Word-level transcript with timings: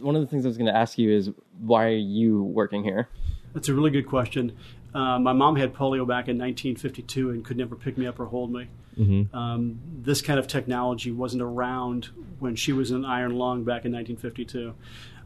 one 0.00 0.16
of 0.16 0.22
the 0.22 0.26
things 0.26 0.44
I 0.44 0.48
was 0.48 0.56
going 0.56 0.72
to 0.72 0.76
ask 0.76 0.98
you 0.98 1.10
is 1.10 1.30
why 1.58 1.86
are 1.86 1.90
you 1.90 2.42
working 2.42 2.84
here? 2.84 3.08
That's 3.54 3.68
a 3.68 3.74
really 3.74 3.90
good 3.90 4.06
question. 4.06 4.56
Uh, 4.94 5.18
my 5.18 5.32
mom 5.32 5.56
had 5.56 5.72
polio 5.72 6.06
back 6.06 6.28
in 6.28 6.38
1952 6.38 7.30
and 7.30 7.44
could 7.44 7.56
never 7.56 7.76
pick 7.76 7.96
me 7.96 8.06
up 8.06 8.18
or 8.18 8.26
hold 8.26 8.52
me. 8.52 8.68
Mm-hmm. 8.98 9.34
Um, 9.36 9.80
this 10.02 10.20
kind 10.20 10.38
of 10.38 10.46
technology 10.46 11.10
wasn't 11.12 11.42
around 11.42 12.08
when 12.38 12.56
she 12.56 12.72
was 12.72 12.90
in 12.90 13.04
iron 13.04 13.36
lung 13.36 13.62
back 13.62 13.84
in 13.84 13.92
1952. 13.92 14.74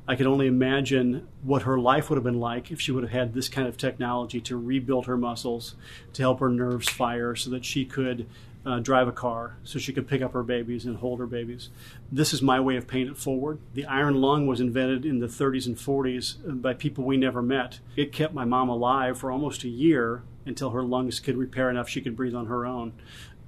I 0.06 0.16
could 0.16 0.26
only 0.26 0.46
imagine 0.46 1.27
what 1.43 1.63
her 1.63 1.79
life 1.79 2.11
would 2.11 2.17
have 2.17 2.25
been 2.25 2.41
like 2.41 2.71
if 2.71 2.79
she 2.79 2.93
would 2.93 3.04
have 3.04 3.13
had 3.13 3.33
this 3.33 3.49
kind 3.49 3.67
of 3.67 3.79
technology 3.79 4.41
to 4.43 4.56
rebuild 4.56 5.06
her 5.06 5.17
muscles, 5.17 5.77
to 6.13 6.22
help 6.22 6.41
her 6.41 6.51
nerves 6.51 6.91
fire 6.91 7.35
so 7.35 7.49
that 7.51 7.65
she 7.65 7.87
could 7.87 8.27
uh, 8.67 8.78
drive 8.78 9.08
a 9.08 9.12
car, 9.12 9.56
so 9.62 9.78
she 9.78 9.92
could 9.92 10.08
pick 10.08 10.22
up 10.22 10.33
her 10.33 10.42
babies 10.42 10.87
and 10.87 10.96
hold 10.96 11.19
her 11.19 11.26
babies. 11.26 11.69
This 12.10 12.33
is 12.33 12.40
my 12.40 12.60
way 12.60 12.76
of 12.76 12.87
paying 12.87 13.08
it 13.08 13.19
forward. 13.19 13.58
The 13.74 13.85
iron 13.85 14.21
lung 14.21 14.46
was 14.46 14.60
invented 14.60 15.04
in 15.04 15.19
the 15.19 15.26
30s 15.26 15.67
and 15.67 15.76
40s 15.76 16.62
by 16.62 16.74
people 16.74 17.04
we 17.04 17.16
never 17.16 17.42
met. 17.42 17.80
It 17.96 18.12
kept 18.12 18.32
my 18.32 18.45
mom 18.45 18.68
alive 18.68 19.18
for 19.18 19.30
almost 19.30 19.64
a 19.64 19.68
year 19.68 20.23
until 20.46 20.70
her 20.70 20.82
lungs 20.82 21.20
could 21.20 21.37
repair 21.37 21.70
enough 21.70 21.88
she 21.88 22.00
could 22.00 22.16
breathe 22.16 22.34
on 22.34 22.46
her 22.46 22.64
own. 22.64 22.92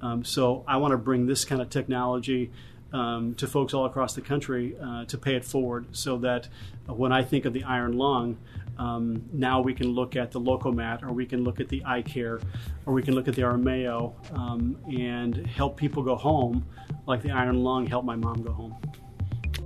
Um, 0.02 0.24
so 0.24 0.64
I 0.68 0.76
want 0.76 0.92
to 0.92 0.98
bring 0.98 1.26
this 1.26 1.44
kind 1.44 1.62
of 1.62 1.70
technology 1.70 2.50
um, 2.92 3.34
to 3.34 3.46
folks 3.46 3.74
all 3.74 3.86
across 3.86 4.14
the 4.14 4.20
country 4.20 4.76
uh, 4.82 5.04
to 5.06 5.18
pay 5.18 5.34
it 5.34 5.44
forward 5.44 5.86
so 5.92 6.18
that 6.18 6.48
when 6.86 7.12
I 7.12 7.22
think 7.22 7.44
of 7.44 7.52
the 7.52 7.64
iron 7.64 7.96
lung, 7.96 8.38
um, 8.78 9.24
now 9.32 9.60
we 9.60 9.74
can 9.74 9.88
look 9.88 10.16
at 10.16 10.30
the 10.30 10.40
Lokomat 10.40 11.02
or 11.02 11.12
we 11.12 11.26
can 11.26 11.44
look 11.44 11.60
at 11.60 11.68
the 11.68 11.80
iCare 11.80 12.42
or 12.84 12.92
we 12.92 13.02
can 13.02 13.14
look 13.14 13.28
at 13.28 13.34
the 13.34 13.42
Armeo 13.42 14.14
um, 14.34 14.78
and 14.86 15.46
help 15.46 15.76
people 15.76 16.02
go 16.02 16.14
home 16.14 16.64
like 17.06 17.22
the 17.22 17.30
iron 17.30 17.62
lung 17.62 17.86
helped 17.86 18.06
my 18.06 18.16
mom 18.16 18.42
go 18.42 18.52
home. 18.52 18.76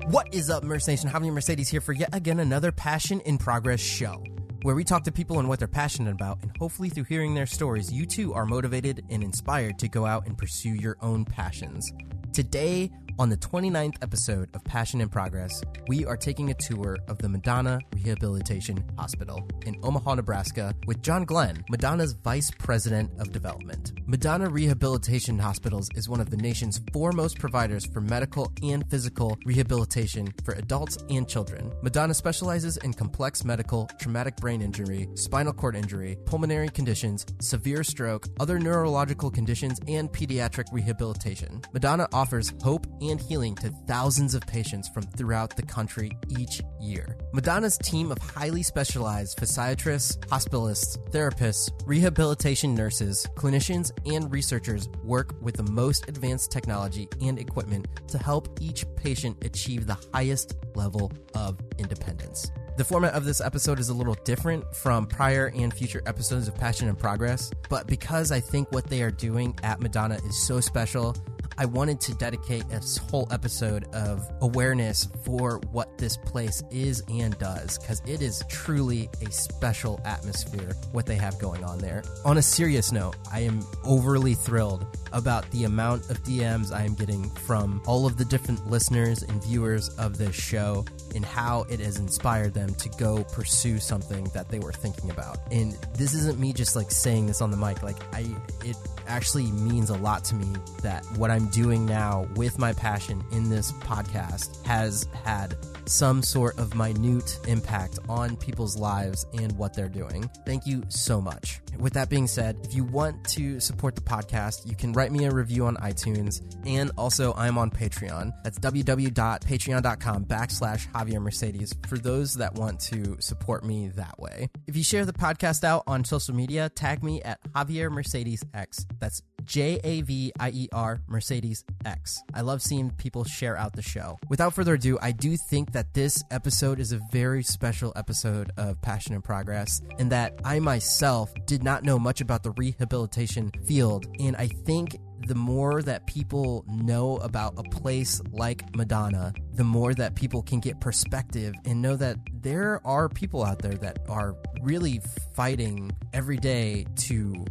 What 0.06 0.32
is 0.32 0.48
up, 0.48 0.62
Merce 0.62 0.88
Nation? 0.88 1.10
Javier 1.10 1.32
Mercedes 1.32 1.68
here 1.68 1.80
for 1.80 1.92
yet 1.92 2.14
again 2.14 2.40
another 2.40 2.72
Passion 2.72 3.20
in 3.20 3.38
Progress 3.38 3.80
show 3.80 4.22
where 4.62 4.74
we 4.74 4.84
talk 4.84 5.04
to 5.04 5.12
people 5.12 5.38
and 5.38 5.48
what 5.48 5.58
they're 5.58 5.68
passionate 5.68 6.12
about, 6.12 6.38
and 6.42 6.54
hopefully 6.58 6.90
through 6.90 7.04
hearing 7.04 7.34
their 7.34 7.46
stories, 7.46 7.90
you 7.90 8.04
too 8.04 8.34
are 8.34 8.44
motivated 8.44 9.04
and 9.08 9.22
inspired 9.22 9.78
to 9.78 9.88
go 9.88 10.04
out 10.04 10.26
and 10.26 10.36
pursue 10.36 10.74
your 10.74 10.96
own 11.00 11.24
passions. 11.24 11.90
Today, 12.32 12.92
on 13.18 13.28
the 13.28 13.36
29th 13.36 13.96
episode 14.00 14.48
of 14.54 14.64
Passion 14.64 15.02
in 15.02 15.10
Progress, 15.10 15.60
we 15.88 16.06
are 16.06 16.16
taking 16.16 16.50
a 16.50 16.54
tour 16.54 16.96
of 17.06 17.18
the 17.18 17.28
Madonna 17.28 17.78
Rehabilitation 17.94 18.82
Hospital 18.96 19.46
in 19.66 19.76
Omaha, 19.82 20.14
Nebraska, 20.14 20.74
with 20.86 21.02
John 21.02 21.24
Glenn, 21.24 21.62
Madonna's 21.68 22.14
Vice 22.14 22.50
President 22.50 23.10
of 23.18 23.30
Development. 23.30 23.92
Madonna 24.06 24.48
Rehabilitation 24.48 25.38
Hospitals 25.38 25.90
is 25.96 26.08
one 26.08 26.20
of 26.20 26.30
the 26.30 26.36
nation's 26.38 26.80
foremost 26.94 27.38
providers 27.38 27.84
for 27.84 28.00
medical 28.00 28.50
and 28.62 28.88
physical 28.90 29.36
rehabilitation 29.44 30.32
for 30.42 30.54
adults 30.54 30.96
and 31.10 31.28
children. 31.28 31.70
Madonna 31.82 32.14
specializes 32.14 32.78
in 32.78 32.94
complex 32.94 33.44
medical, 33.44 33.86
traumatic 34.00 34.36
brain 34.36 34.62
injury, 34.62 35.08
spinal 35.14 35.52
cord 35.52 35.76
injury, 35.76 36.16
pulmonary 36.24 36.70
conditions, 36.70 37.26
severe 37.40 37.84
stroke, 37.84 38.28
other 38.40 38.58
neurological 38.58 39.30
conditions, 39.30 39.78
and 39.88 40.10
pediatric 40.10 40.72
rehabilitation. 40.72 41.60
Madonna 41.74 42.08
offers 42.20 42.52
hope 42.62 42.86
and 43.00 43.18
healing 43.18 43.54
to 43.54 43.70
thousands 43.88 44.34
of 44.34 44.42
patients 44.46 44.90
from 44.90 45.02
throughout 45.02 45.56
the 45.56 45.62
country 45.62 46.10
each 46.38 46.60
year. 46.78 47.16
Madonna's 47.32 47.78
team 47.78 48.12
of 48.12 48.18
highly 48.18 48.62
specialized 48.62 49.38
physiatrists, 49.38 50.18
hospitalists, 50.26 50.98
therapists, 51.12 51.70
rehabilitation 51.86 52.74
nurses, 52.74 53.26
clinicians, 53.36 53.90
and 54.14 54.30
researchers 54.30 54.86
work 55.02 55.34
with 55.40 55.56
the 55.56 55.72
most 55.72 56.10
advanced 56.10 56.52
technology 56.52 57.08
and 57.22 57.38
equipment 57.38 57.88
to 58.08 58.18
help 58.18 58.60
each 58.60 58.84
patient 58.96 59.42
achieve 59.42 59.86
the 59.86 59.96
highest 60.12 60.56
level 60.74 61.10
of 61.34 61.58
independence. 61.78 62.50
The 62.76 62.84
format 62.84 63.14
of 63.14 63.24
this 63.24 63.40
episode 63.40 63.78
is 63.78 63.88
a 63.88 63.94
little 63.94 64.16
different 64.24 64.74
from 64.74 65.06
prior 65.06 65.52
and 65.54 65.72
future 65.72 66.02
episodes 66.06 66.48
of 66.48 66.54
Passion 66.54 66.88
and 66.88 66.98
Progress, 66.98 67.50
but 67.68 67.86
because 67.86 68.30
I 68.30 68.40
think 68.40 68.72
what 68.72 68.86
they 68.86 69.02
are 69.02 69.10
doing 69.10 69.54
at 69.62 69.80
Madonna 69.80 70.18
is 70.26 70.46
so 70.46 70.60
special, 70.60 71.14
I 71.60 71.66
wanted 71.66 72.00
to 72.00 72.14
dedicate 72.14 72.64
a 72.72 72.80
whole 73.10 73.28
episode 73.30 73.84
of 73.92 74.26
awareness 74.40 75.06
for 75.26 75.60
what 75.72 75.98
this 75.98 76.16
place 76.16 76.62
is 76.70 77.02
and 77.10 77.38
does, 77.38 77.76
because 77.76 78.00
it 78.06 78.22
is 78.22 78.42
truly 78.48 79.10
a 79.20 79.30
special 79.30 80.00
atmosphere, 80.06 80.72
what 80.92 81.04
they 81.04 81.16
have 81.16 81.38
going 81.38 81.62
on 81.62 81.76
there. 81.76 82.02
On 82.24 82.38
a 82.38 82.42
serious 82.42 82.92
note, 82.92 83.16
I 83.30 83.40
am 83.40 83.60
overly 83.84 84.32
thrilled 84.32 84.86
about 85.12 85.50
the 85.50 85.64
amount 85.64 86.08
of 86.08 86.22
DMs 86.22 86.72
I 86.72 86.82
am 86.82 86.94
getting 86.94 87.28
from 87.28 87.82
all 87.86 88.06
of 88.06 88.16
the 88.16 88.24
different 88.24 88.66
listeners 88.70 89.22
and 89.22 89.44
viewers 89.44 89.90
of 89.98 90.16
this 90.16 90.34
show 90.34 90.86
and 91.14 91.26
how 91.26 91.64
it 91.68 91.80
has 91.80 91.98
inspired 91.98 92.54
them 92.54 92.74
to 92.76 92.88
go 92.90 93.22
pursue 93.24 93.78
something 93.78 94.24
that 94.32 94.48
they 94.48 94.60
were 94.60 94.72
thinking 94.72 95.10
about. 95.10 95.36
And 95.50 95.74
this 95.94 96.14
isn't 96.14 96.38
me 96.38 96.54
just 96.54 96.74
like 96.74 96.90
saying 96.90 97.26
this 97.26 97.42
on 97.42 97.50
the 97.50 97.56
mic, 97.58 97.82
like 97.82 97.98
I 98.14 98.34
it 98.64 98.76
actually 99.06 99.50
means 99.50 99.90
a 99.90 99.96
lot 99.98 100.24
to 100.24 100.34
me 100.36 100.46
that 100.82 101.04
what 101.16 101.30
I'm 101.30 101.49
doing 101.50 101.86
now 101.86 102.26
with 102.36 102.58
my 102.58 102.72
passion 102.72 103.22
in 103.32 103.50
this 103.50 103.72
podcast 103.72 104.64
has 104.64 105.08
had 105.24 105.56
some 105.90 106.22
sort 106.22 106.58
of 106.58 106.74
minute 106.74 107.38
impact 107.48 107.98
on 108.08 108.36
people's 108.36 108.76
lives 108.76 109.26
and 109.34 109.52
what 109.58 109.74
they're 109.74 109.88
doing. 109.88 110.30
Thank 110.46 110.66
you 110.66 110.82
so 110.88 111.20
much. 111.20 111.60
With 111.78 111.94
that 111.94 112.08
being 112.08 112.26
said, 112.26 112.56
if 112.62 112.74
you 112.74 112.84
want 112.84 113.24
to 113.30 113.58
support 113.60 113.94
the 113.94 114.00
podcast, 114.00 114.68
you 114.68 114.76
can 114.76 114.92
write 114.92 115.12
me 115.12 115.24
a 115.24 115.30
review 115.30 115.66
on 115.66 115.76
iTunes, 115.76 116.42
and 116.66 116.90
also 116.96 117.34
I'm 117.34 117.58
on 117.58 117.70
Patreon. 117.70 118.32
That's 118.44 118.58
www.patreon.com 118.58 120.24
backslash 120.26 120.88
Javier 120.92 121.20
Mercedes 121.20 121.74
for 121.88 121.98
those 121.98 122.34
that 122.34 122.54
want 122.54 122.80
to 122.80 123.16
support 123.20 123.64
me 123.64 123.88
that 123.96 124.18
way. 124.18 124.48
If 124.66 124.76
you 124.76 124.84
share 124.84 125.04
the 125.04 125.12
podcast 125.12 125.64
out 125.64 125.82
on 125.86 126.04
social 126.04 126.34
media, 126.34 126.68
tag 126.68 127.02
me 127.02 127.22
at 127.22 127.40
Javier 127.52 127.90
Mercedes 127.90 128.44
X. 128.54 128.86
That's 128.98 129.22
J 129.44 129.80
A 129.82 130.02
V 130.02 130.32
I 130.38 130.50
E 130.50 130.68
R 130.72 131.00
Mercedes 131.08 131.64
X. 131.84 132.22
I 132.34 132.42
love 132.42 132.62
seeing 132.62 132.90
people 132.90 133.24
share 133.24 133.56
out 133.56 133.72
the 133.72 133.82
show. 133.82 134.18
Without 134.28 134.54
further 134.54 134.74
ado, 134.74 134.98
I 135.00 135.12
do 135.12 135.36
think 135.48 135.72
that 135.72 135.79
this 135.94 136.22
episode 136.30 136.80
is 136.80 136.92
a 136.92 137.00
very 137.12 137.42
special 137.42 137.92
episode 137.96 138.50
of 138.56 138.80
Passion 138.82 139.14
in 139.14 139.22
Progress, 139.22 139.80
and 139.98 140.10
that 140.12 140.40
I 140.44 140.58
myself 140.58 141.32
did 141.46 141.62
not 141.62 141.84
know 141.84 141.98
much 141.98 142.20
about 142.20 142.42
the 142.42 142.52
rehabilitation 142.52 143.50
field. 143.66 144.06
And 144.18 144.36
I 144.36 144.48
think 144.48 144.96
the 145.26 145.34
more 145.34 145.82
that 145.82 146.06
people 146.06 146.64
know 146.68 147.18
about 147.18 147.54
a 147.56 147.62
place 147.62 148.20
like 148.32 148.74
Madonna, 148.74 149.32
the 149.54 149.64
more 149.64 149.94
that 149.94 150.14
people 150.14 150.42
can 150.42 150.60
get 150.60 150.80
perspective 150.80 151.54
and 151.64 151.82
know 151.82 151.96
that 151.96 152.16
there 152.32 152.80
are 152.84 153.08
people 153.08 153.44
out 153.44 153.60
there 153.60 153.74
that 153.74 153.98
are 154.08 154.34
really 154.62 155.00
fighting 155.34 155.90
every 156.12 156.36
day 156.36 156.86
to 156.96 157.44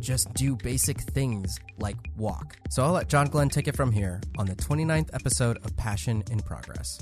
just 0.00 0.32
do 0.34 0.54
basic 0.56 1.00
things 1.00 1.58
like 1.78 1.96
walk. 2.16 2.56
So 2.70 2.84
I'll 2.84 2.92
let 2.92 3.08
John 3.08 3.26
Glenn 3.26 3.48
take 3.48 3.68
it 3.68 3.76
from 3.76 3.90
here 3.90 4.20
on 4.38 4.46
the 4.46 4.54
29th 4.54 5.08
episode 5.14 5.56
of 5.64 5.76
Passion 5.76 6.22
in 6.30 6.40
Progress. 6.40 7.00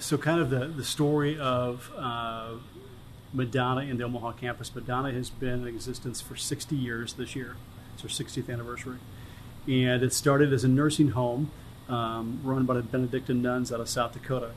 So, 0.00 0.16
kind 0.16 0.40
of 0.40 0.50
the, 0.50 0.66
the 0.66 0.84
story 0.84 1.38
of 1.38 1.90
uh, 1.96 2.52
Madonna 3.32 3.80
in 3.80 3.96
the 3.98 4.04
Omaha 4.04 4.32
campus. 4.32 4.72
Madonna 4.72 5.10
has 5.10 5.28
been 5.28 5.62
in 5.62 5.66
existence 5.66 6.20
for 6.20 6.36
60 6.36 6.76
years 6.76 7.14
this 7.14 7.34
year. 7.34 7.56
It's 7.94 8.02
her 8.02 8.08
60th 8.08 8.52
anniversary. 8.52 8.98
And 9.66 10.02
it 10.04 10.12
started 10.12 10.52
as 10.52 10.62
a 10.62 10.68
nursing 10.68 11.10
home 11.10 11.50
um, 11.88 12.40
run 12.44 12.64
by 12.64 12.74
the 12.74 12.82
Benedictine 12.82 13.42
nuns 13.42 13.72
out 13.72 13.80
of 13.80 13.88
South 13.88 14.12
Dakota. 14.12 14.52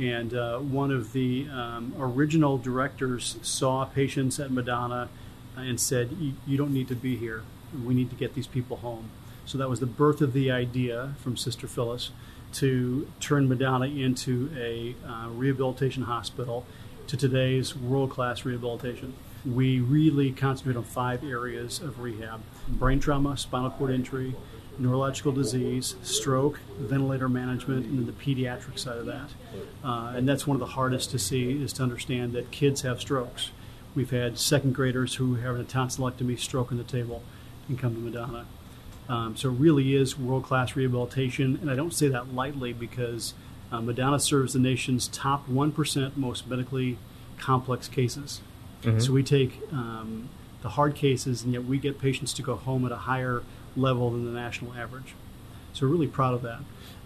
And 0.00 0.34
uh, 0.34 0.58
one 0.58 0.90
of 0.90 1.12
the 1.12 1.48
um, 1.50 1.94
original 1.98 2.58
directors 2.58 3.36
saw 3.42 3.84
patients 3.84 4.40
at 4.40 4.50
Madonna 4.50 5.08
and 5.56 5.78
said, 5.78 6.34
You 6.46 6.56
don't 6.56 6.74
need 6.74 6.88
to 6.88 6.96
be 6.96 7.16
here. 7.16 7.42
We 7.84 7.94
need 7.94 8.10
to 8.10 8.16
get 8.16 8.34
these 8.34 8.48
people 8.48 8.78
home. 8.78 9.10
So 9.46 9.56
that 9.56 9.70
was 9.70 9.78
the 9.78 9.86
birth 9.86 10.20
of 10.20 10.32
the 10.32 10.50
idea 10.50 11.14
from 11.22 11.36
Sister 11.36 11.68
Phyllis 11.68 12.10
to 12.54 13.10
turn 13.20 13.48
Madonna 13.48 13.86
into 13.86 14.50
a 14.56 14.94
uh, 15.06 15.28
rehabilitation 15.28 16.04
hospital 16.04 16.66
to 17.06 17.16
today's 17.16 17.76
world 17.76 18.10
class 18.10 18.44
rehabilitation. 18.44 19.14
We 19.44 19.80
really 19.80 20.32
concentrate 20.32 20.76
on 20.76 20.84
five 20.84 21.24
areas 21.24 21.80
of 21.80 22.00
rehab 22.00 22.42
brain 22.68 23.00
trauma, 23.00 23.36
spinal 23.36 23.70
cord 23.70 23.90
injury, 23.90 24.34
neurological 24.78 25.32
disease, 25.32 25.96
stroke, 26.02 26.60
ventilator 26.78 27.28
management, 27.28 27.86
and 27.86 27.98
then 27.98 28.06
the 28.06 28.12
pediatric 28.12 28.78
side 28.78 28.98
of 28.98 29.06
that. 29.06 29.30
Uh, 29.84 30.12
and 30.16 30.28
that's 30.28 30.46
one 30.46 30.54
of 30.54 30.60
the 30.60 30.74
hardest 30.74 31.10
to 31.10 31.18
see 31.18 31.62
is 31.62 31.72
to 31.74 31.82
understand 31.82 32.32
that 32.32 32.50
kids 32.50 32.82
have 32.82 33.00
strokes. 33.00 33.50
We've 33.94 34.10
had 34.10 34.38
second 34.38 34.74
graders 34.74 35.16
who 35.16 35.34
have 35.36 35.58
a 35.58 35.64
tonsillectomy, 35.64 36.38
stroke 36.38 36.70
on 36.70 36.78
the 36.78 36.84
table, 36.84 37.22
and 37.68 37.78
come 37.78 37.94
to 37.94 38.00
Madonna. 38.00 38.46
Um, 39.10 39.36
so 39.36 39.48
it 39.48 39.54
really 39.54 39.96
is 39.96 40.16
world 40.16 40.44
class 40.44 40.76
rehabilitation, 40.76 41.58
and 41.60 41.68
I 41.68 41.74
don't 41.74 41.92
say 41.92 42.06
that 42.06 42.32
lightly 42.32 42.72
because 42.72 43.34
uh, 43.72 43.80
Madonna 43.80 44.20
serves 44.20 44.52
the 44.52 44.60
nation's 44.60 45.08
top 45.08 45.48
1% 45.48 46.16
most 46.16 46.46
medically 46.46 46.96
complex 47.36 47.88
cases. 47.88 48.40
Mm-hmm. 48.82 49.00
So 49.00 49.12
we 49.12 49.24
take 49.24 49.60
um, 49.72 50.28
the 50.62 50.70
hard 50.70 50.94
cases, 50.94 51.42
and 51.42 51.52
yet 51.52 51.64
we 51.64 51.78
get 51.78 51.98
patients 51.98 52.32
to 52.34 52.42
go 52.42 52.54
home 52.54 52.86
at 52.86 52.92
a 52.92 52.98
higher 52.98 53.42
level 53.76 54.10
than 54.10 54.24
the 54.24 54.30
national 54.30 54.74
average. 54.74 55.14
So 55.72 55.86
we're 55.86 55.92
really 55.92 56.06
proud 56.06 56.34
of 56.34 56.42
that. 56.42 56.60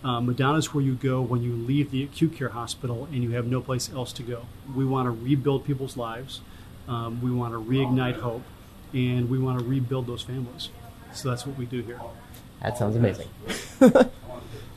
Um, 0.06 0.26
Madonna 0.26 0.58
is 0.58 0.74
where 0.74 0.84
you 0.84 0.96
go 0.96 1.22
when 1.22 1.42
you 1.42 1.54
leave 1.54 1.90
the 1.90 2.02
acute 2.02 2.36
care 2.36 2.50
hospital 2.50 3.08
and 3.10 3.22
you 3.22 3.30
have 3.30 3.46
no 3.46 3.62
place 3.62 3.90
else 3.90 4.12
to 4.14 4.22
go. 4.22 4.44
We 4.74 4.84
want 4.84 5.06
to 5.06 5.10
rebuild 5.10 5.64
people's 5.64 5.96
lives. 5.96 6.42
Um, 6.86 7.22
we 7.22 7.30
want 7.30 7.54
to 7.54 7.60
reignite 7.60 8.20
hope, 8.20 8.42
and 8.92 9.30
we 9.30 9.38
want 9.38 9.58
to 9.58 9.64
rebuild 9.64 10.06
those 10.06 10.20
families. 10.20 10.68
So 11.14 11.30
that's 11.30 11.46
what 11.46 11.56
we 11.56 11.66
do 11.66 11.82
here. 11.82 12.00
That 12.62 12.78
sounds 12.78 12.96
amazing. 12.96 13.28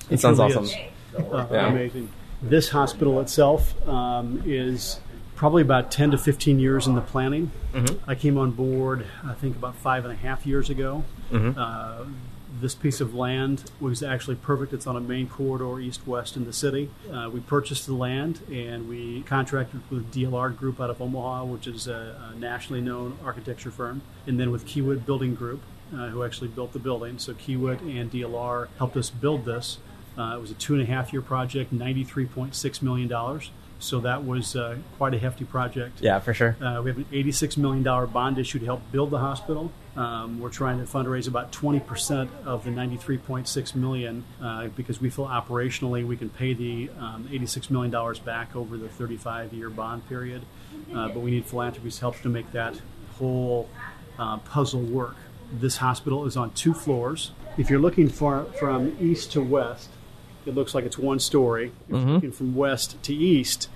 It 0.09 0.13
It 0.13 0.19
sounds 0.21 0.37
truly 0.37 0.53
awesome. 0.53 0.63
is, 0.63 1.33
uh, 1.33 1.47
Yeah. 1.51 1.67
Amazing. 1.67 2.09
This 2.41 2.69
hospital 2.69 3.19
itself 3.19 3.75
um, 3.89 4.41
is 4.45 5.01
probably 5.35 5.61
about 5.61 5.91
10 5.91 6.11
to 6.11 6.17
15 6.17 6.59
years 6.59 6.87
in 6.87 6.95
the 6.95 7.01
planning. 7.01 7.51
Mm-hmm. 7.73 8.09
I 8.09 8.15
came 8.15 8.37
on 8.37 8.51
board, 8.51 9.05
I 9.25 9.33
think, 9.33 9.57
about 9.57 9.75
five 9.75 10.05
and 10.05 10.13
a 10.13 10.15
half 10.15 10.45
years 10.45 10.69
ago. 10.69 11.03
Mm-hmm. 11.31 11.59
Uh, 11.59 12.05
this 12.61 12.73
piece 12.73 13.01
of 13.01 13.13
land 13.13 13.69
was 13.79 14.01
actually 14.01 14.35
perfect. 14.35 14.73
It's 14.73 14.87
on 14.87 14.95
a 14.95 15.01
main 15.01 15.27
corridor 15.27 15.79
east 15.79 16.07
west 16.07 16.37
in 16.37 16.45
the 16.45 16.53
city. 16.53 16.89
Uh, 17.11 17.29
we 17.31 17.39
purchased 17.41 17.85
the 17.85 17.93
land 17.93 18.39
and 18.51 18.87
we 18.87 19.23
contracted 19.23 19.81
with 19.91 20.11
DLR 20.13 20.55
Group 20.55 20.79
out 20.79 20.89
of 20.89 21.01
Omaha, 21.01 21.43
which 21.45 21.67
is 21.67 21.87
a, 21.87 22.31
a 22.33 22.39
nationally 22.39 22.81
known 22.81 23.17
architecture 23.23 23.71
firm, 23.71 24.01
and 24.25 24.39
then 24.39 24.51
with 24.51 24.65
Kiewit 24.65 25.05
Building 25.05 25.35
Group, 25.35 25.61
uh, 25.93 26.07
who 26.09 26.23
actually 26.23 26.49
built 26.49 26.73
the 26.73 26.79
building. 26.79 27.19
So 27.19 27.33
Kiewit 27.33 27.81
and 27.81 28.11
DLR 28.11 28.67
helped 28.77 28.97
us 28.97 29.09
build 29.09 29.45
this. 29.45 29.77
Uh, 30.17 30.35
it 30.37 30.41
was 30.41 30.51
a 30.51 30.55
two 30.55 30.73
and 30.73 30.81
a 30.81 30.85
half 30.85 31.13
year 31.13 31.21
project, 31.21 31.73
$93.6 31.73 32.81
million. 32.81 33.41
So 33.79 33.99
that 33.99 34.25
was 34.25 34.55
uh, 34.55 34.77
quite 34.97 35.13
a 35.13 35.19
hefty 35.19 35.45
project. 35.45 36.01
Yeah, 36.01 36.19
for 36.19 36.33
sure. 36.33 36.57
Uh, 36.59 36.81
we 36.81 36.89
have 36.89 36.97
an 36.97 37.05
$86 37.11 37.57
million 37.57 37.83
bond 37.83 38.39
issue 38.39 38.57
to 38.59 38.65
help 38.65 38.91
build 38.91 39.11
the 39.11 39.19
hospital. 39.19 39.71
Um, 39.95 40.39
we're 40.39 40.49
trying 40.49 40.79
to 40.79 40.85
fundraise 40.85 41.27
about 41.27 41.51
20% 41.51 42.29
of 42.45 42.63
the 42.63 42.71
93.6 42.71 43.75
million 43.75 44.23
uh, 44.41 44.67
because 44.69 44.99
we 44.99 45.09
feel 45.09 45.27
operationally 45.27 46.05
we 46.05 46.17
can 46.17 46.29
pay 46.29 46.53
the 46.53 46.89
um, 46.99 47.27
$86 47.31 47.69
million 47.69 47.91
back 48.23 48.55
over 48.55 48.77
the 48.77 48.87
35-year 48.87 49.69
bond 49.69 50.07
period. 50.09 50.43
Uh, 50.93 51.09
but 51.09 51.19
we 51.19 51.31
need 51.31 51.45
philanthropy's 51.45 51.99
help 51.99 52.19
to 52.21 52.29
make 52.29 52.51
that 52.51 52.79
whole 53.17 53.69
uh, 54.17 54.37
puzzle 54.37 54.81
work. 54.81 55.15
This 55.51 55.77
hospital 55.77 56.25
is 56.25 56.35
on 56.35 56.51
two 56.51 56.73
floors. 56.73 57.31
If 57.57 57.69
you're 57.69 57.79
looking 57.79 58.09
for, 58.09 58.45
from 58.59 58.95
east 58.99 59.31
to 59.33 59.41
west, 59.41 59.89
it 60.45 60.55
looks 60.55 60.75
like 60.75 60.85
it's 60.85 60.97
one 60.97 61.19
story. 61.19 61.71
If 61.87 61.95
you're 61.95 61.99
looking 61.99 62.31
from 62.31 62.55
west 62.55 63.01
to 63.03 63.13
east, 63.13 63.69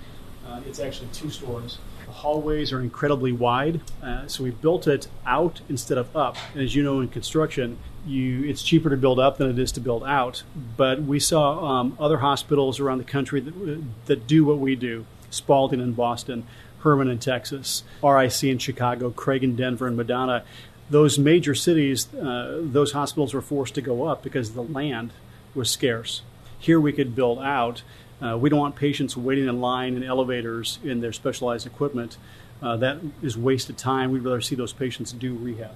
uh, 0.46 0.60
it's 0.66 0.80
actually 0.80 1.08
two 1.12 1.30
stories. 1.30 1.78
The 2.06 2.12
hallways 2.12 2.72
are 2.72 2.80
incredibly 2.80 3.32
wide, 3.32 3.80
uh, 4.02 4.26
so 4.26 4.44
we 4.44 4.50
built 4.50 4.86
it 4.86 5.08
out 5.26 5.60
instead 5.68 5.98
of 5.98 6.14
up. 6.16 6.36
And 6.52 6.62
as 6.62 6.74
you 6.74 6.82
know, 6.82 7.00
in 7.00 7.08
construction, 7.08 7.78
you 8.06 8.44
it's 8.44 8.62
cheaper 8.62 8.90
to 8.90 8.96
build 8.96 9.18
up 9.18 9.38
than 9.38 9.48
it 9.48 9.58
is 9.58 9.72
to 9.72 9.80
build 9.80 10.04
out. 10.04 10.42
But 10.76 11.02
we 11.02 11.20
saw 11.20 11.64
um, 11.64 11.96
other 11.98 12.18
hospitals 12.18 12.80
around 12.80 12.98
the 12.98 13.04
country 13.04 13.40
that, 13.40 13.84
that 14.06 14.26
do 14.26 14.44
what 14.44 14.58
we 14.58 14.76
do: 14.76 15.06
Spaulding 15.30 15.80
in 15.80 15.92
Boston, 15.92 16.44
Hermann 16.80 17.08
in 17.08 17.18
Texas, 17.18 17.84
RIC 18.02 18.44
in 18.44 18.58
Chicago, 18.58 19.10
Craig 19.10 19.44
in 19.44 19.56
Denver, 19.56 19.86
and 19.86 19.96
Madonna. 19.96 20.44
Those 20.90 21.18
major 21.18 21.54
cities, 21.54 22.12
uh, 22.14 22.60
those 22.62 22.92
hospitals 22.92 23.32
were 23.32 23.40
forced 23.40 23.74
to 23.76 23.80
go 23.80 24.04
up 24.04 24.22
because 24.22 24.52
the 24.52 24.62
land 24.62 25.12
was 25.54 25.70
scarce. 25.70 26.22
Here 26.58 26.80
we 26.80 26.92
could 26.92 27.14
build 27.14 27.38
out. 27.38 27.82
Uh, 28.20 28.36
we 28.36 28.50
don't 28.50 28.60
want 28.60 28.76
patients 28.76 29.16
waiting 29.16 29.48
in 29.48 29.60
line 29.60 29.96
in 29.96 30.04
elevators 30.04 30.78
in 30.84 31.00
their 31.00 31.12
specialized 31.12 31.66
equipment. 31.66 32.18
Uh, 32.62 32.76
that 32.76 32.98
is 33.22 33.36
wasted 33.36 33.76
time. 33.76 34.12
We'd 34.12 34.22
rather 34.22 34.40
see 34.40 34.54
those 34.54 34.72
patients 34.72 35.12
do 35.12 35.34
rehab. 35.34 35.74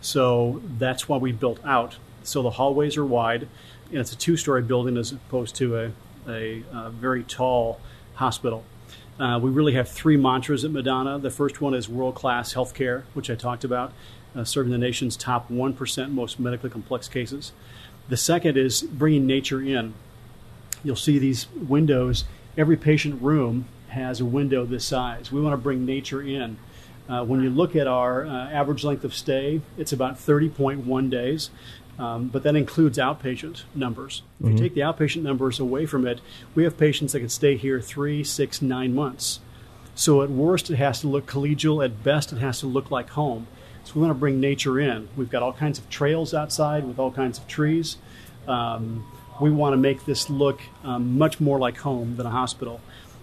So 0.00 0.60
that's 0.78 1.08
why 1.08 1.16
we 1.16 1.32
built 1.32 1.64
out. 1.64 1.96
So 2.22 2.42
the 2.42 2.50
hallways 2.50 2.96
are 2.96 3.04
wide, 3.06 3.48
and 3.90 3.98
it's 3.98 4.12
a 4.12 4.16
two 4.16 4.36
story 4.36 4.62
building 4.62 4.96
as 4.98 5.12
opposed 5.12 5.56
to 5.56 5.76
a, 5.78 5.92
a, 6.28 6.62
uh 6.72 6.90
very 6.90 7.22
tall 7.24 7.80
hospital. 8.14 8.64
Uh, 9.18 9.38
we 9.38 9.50
really 9.50 9.74
have 9.74 9.88
three 9.88 10.16
mantras 10.16 10.64
at 10.64 10.70
Madonna. 10.70 11.18
The 11.18 11.30
first 11.30 11.60
one 11.60 11.74
is 11.74 11.88
world 11.88 12.14
class 12.14 12.54
healthcare, 12.54 13.02
which 13.12 13.30
I 13.30 13.34
talked 13.34 13.64
about, 13.64 13.92
uh, 14.34 14.44
serving 14.44 14.72
the 14.72 14.78
nation's 14.78 15.16
top 15.16 15.48
1% 15.50 16.10
most 16.12 16.38
medically 16.38 16.70
complex 16.70 17.08
cases. 17.08 17.52
The 18.08 18.16
second 18.16 18.56
is 18.56 18.82
bringing 18.82 19.26
nature 19.26 19.60
in. 19.60 19.94
You'll 20.82 20.96
see 20.96 21.18
these 21.18 21.48
windows. 21.52 22.24
Every 22.56 22.76
patient 22.76 23.22
room 23.22 23.66
has 23.88 24.20
a 24.20 24.24
window 24.24 24.64
this 24.64 24.84
size. 24.84 25.30
We 25.30 25.40
want 25.40 25.52
to 25.52 25.58
bring 25.58 25.84
nature 25.84 26.22
in. 26.22 26.58
Uh, 27.08 27.24
when 27.24 27.42
you 27.42 27.50
look 27.50 27.74
at 27.74 27.86
our 27.86 28.24
uh, 28.24 28.50
average 28.50 28.84
length 28.84 29.04
of 29.04 29.14
stay, 29.14 29.60
it's 29.76 29.92
about 29.92 30.14
30.1 30.14 31.10
days, 31.10 31.50
um, 31.98 32.28
but 32.28 32.44
that 32.44 32.54
includes 32.54 32.98
outpatient 32.98 33.64
numbers. 33.74 34.22
If 34.40 34.50
you 34.50 34.56
take 34.56 34.74
the 34.74 34.80
outpatient 34.80 35.22
numbers 35.22 35.58
away 35.58 35.86
from 35.86 36.06
it, 36.06 36.20
we 36.54 36.62
have 36.64 36.78
patients 36.78 37.12
that 37.12 37.20
can 37.20 37.28
stay 37.28 37.56
here 37.56 37.80
three, 37.80 38.22
six, 38.22 38.62
nine 38.62 38.94
months. 38.94 39.40
So 39.96 40.22
at 40.22 40.30
worst, 40.30 40.70
it 40.70 40.76
has 40.76 41.00
to 41.00 41.08
look 41.08 41.26
collegial. 41.26 41.84
At 41.84 42.02
best, 42.02 42.32
it 42.32 42.38
has 42.38 42.60
to 42.60 42.66
look 42.66 42.90
like 42.90 43.10
home. 43.10 43.48
So 43.90 43.98
we 43.98 44.06
want 44.06 44.16
to 44.16 44.20
bring 44.20 44.38
nature 44.38 44.78
in. 44.78 45.08
We've 45.16 45.28
got 45.28 45.42
all 45.42 45.52
kinds 45.52 45.80
of 45.80 45.90
trails 45.90 46.32
outside 46.32 46.84
with 46.84 47.00
all 47.00 47.10
kinds 47.10 47.38
of 47.38 47.48
trees. 47.48 47.96
Um, 48.46 49.04
we 49.40 49.50
want 49.50 49.72
to 49.72 49.76
make 49.78 50.04
this 50.04 50.30
look 50.30 50.60
um, 50.84 51.18
much 51.18 51.40
more 51.40 51.58
like 51.58 51.78
home 51.78 52.14
than 52.14 52.24
a 52.24 52.30
hospital. 52.30 52.80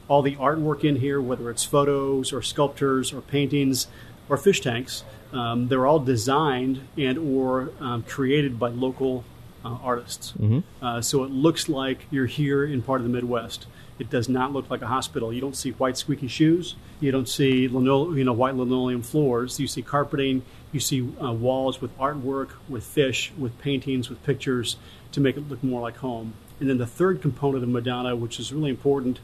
All 0.09 0.21
the 0.21 0.35
artwork 0.35 0.83
in 0.83 0.97
here, 0.97 1.21
whether 1.21 1.49
it's 1.49 1.63
photos 1.63 2.33
or 2.33 2.41
sculptures 2.41 3.13
or 3.13 3.21
paintings 3.21 3.87
or 4.27 4.35
fish 4.35 4.59
tanks, 4.59 5.05
um, 5.31 5.69
they're 5.69 5.87
all 5.87 5.99
designed 5.99 6.81
and 6.97 7.17
or 7.17 7.71
um, 7.79 8.03
created 8.03 8.59
by 8.59 8.67
local 8.67 9.23
uh, 9.63 9.77
artists. 9.81 10.33
Uh, 10.81 11.01
so 11.01 11.23
it 11.23 11.31
looks 11.31 11.69
like 11.69 11.99
you're 12.11 12.25
here 12.25 12.65
in 12.65 12.81
part 12.81 12.99
of 12.99 13.07
the 13.07 13.13
Midwest. 13.13 13.67
It 13.99 14.09
does 14.09 14.29
not 14.29 14.53
look 14.53 14.69
like 14.69 14.81
a 14.81 14.87
hospital. 14.87 15.33
You 15.33 15.41
don't 15.41 15.55
see 15.55 15.71
white 15.71 15.97
squeaky 15.97 16.27
shoes. 16.27 16.75
You 16.99 17.11
don't 17.11 17.27
see 17.27 17.67
linole- 17.67 18.15
you 18.17 18.23
know 18.23 18.33
white 18.33 18.55
linoleum 18.55 19.01
floors. 19.01 19.59
You 19.59 19.67
see 19.67 19.81
carpeting. 19.81 20.43
You 20.71 20.79
see 20.79 21.09
uh, 21.21 21.33
walls 21.33 21.81
with 21.81 21.97
artwork, 21.97 22.49
with 22.69 22.83
fish, 22.83 23.31
with 23.37 23.57
paintings, 23.59 24.09
with 24.09 24.23
pictures 24.23 24.77
to 25.13 25.19
make 25.19 25.37
it 25.37 25.49
look 25.49 25.63
more 25.63 25.81
like 25.81 25.97
home. 25.97 26.33
And 26.59 26.69
then 26.69 26.77
the 26.77 26.87
third 26.87 27.21
component 27.21 27.63
of 27.63 27.69
Madonna, 27.69 28.15
which 28.15 28.39
is 28.39 28.53
really 28.53 28.69
important, 28.69 29.19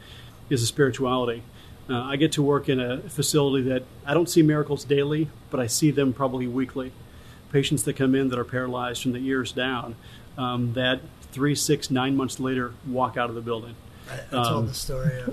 is 0.50 0.60
the 0.60 0.66
spirituality. 0.66 1.42
Uh, 1.88 2.00
I 2.00 2.16
get 2.16 2.32
to 2.32 2.42
work 2.42 2.68
in 2.68 2.80
a 2.80 2.98
facility 3.10 3.68
that 3.68 3.84
I 4.06 4.14
don't 4.14 4.28
see 4.28 4.42
miracles 4.42 4.84
daily, 4.84 5.28
but 5.50 5.60
I 5.60 5.66
see 5.66 5.90
them 5.90 6.12
probably 6.12 6.46
weekly. 6.46 6.92
Patients 7.52 7.82
that 7.84 7.94
come 7.94 8.14
in 8.14 8.28
that 8.30 8.38
are 8.38 8.44
paralyzed 8.44 9.02
from 9.02 9.12
the 9.12 9.18
ears 9.26 9.52
down, 9.52 9.94
um, 10.38 10.72
that 10.72 11.00
three, 11.30 11.54
six, 11.54 11.90
nine 11.90 12.16
months 12.16 12.40
later 12.40 12.72
walk 12.86 13.16
out 13.16 13.28
of 13.28 13.34
the 13.34 13.42
building. 13.42 13.74
I, 14.10 14.36
I 14.36 14.38
Um, 14.40 14.44
told 14.52 14.68
the 14.68 14.74
story 14.74 15.20
of 15.20 15.28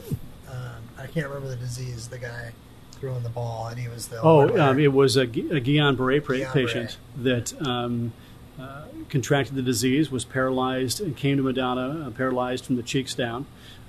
um, 0.50 0.83
I 0.97 1.07
can't 1.07 1.27
remember 1.27 1.50
the 1.50 1.56
disease. 1.56 2.07
The 2.07 2.18
guy 2.18 2.51
throwing 2.94 3.24
the 3.24 3.29
ball, 3.29 3.67
and 3.67 3.79
he 3.79 3.88
was 3.88 4.07
the 4.07 4.22
Oh, 4.22 4.57
um, 4.60 4.79
it 4.79 4.93
was 4.93 5.17
a, 5.17 5.25
Gu- 5.25 5.50
a 5.55 5.60
Guillain-Barré 5.62 6.22
Guillain-Barré. 6.22 6.51
patient 6.53 6.98
that 7.17 7.60
um, 7.67 8.13
uh, 8.60 8.84
contracted 9.10 9.55
the 9.55 9.62
disease, 9.63 10.12
was 10.12 10.24
paralyzed, 10.25 11.01
and 11.01 11.15
came 11.17 11.38
to 11.38 11.43
Madonna, 11.43 12.07
uh, 12.07 12.10
paralyzed 12.12 12.65
from 12.65 12.75
the 12.75 12.84
cheeks 12.84 13.15
down. 13.15 13.46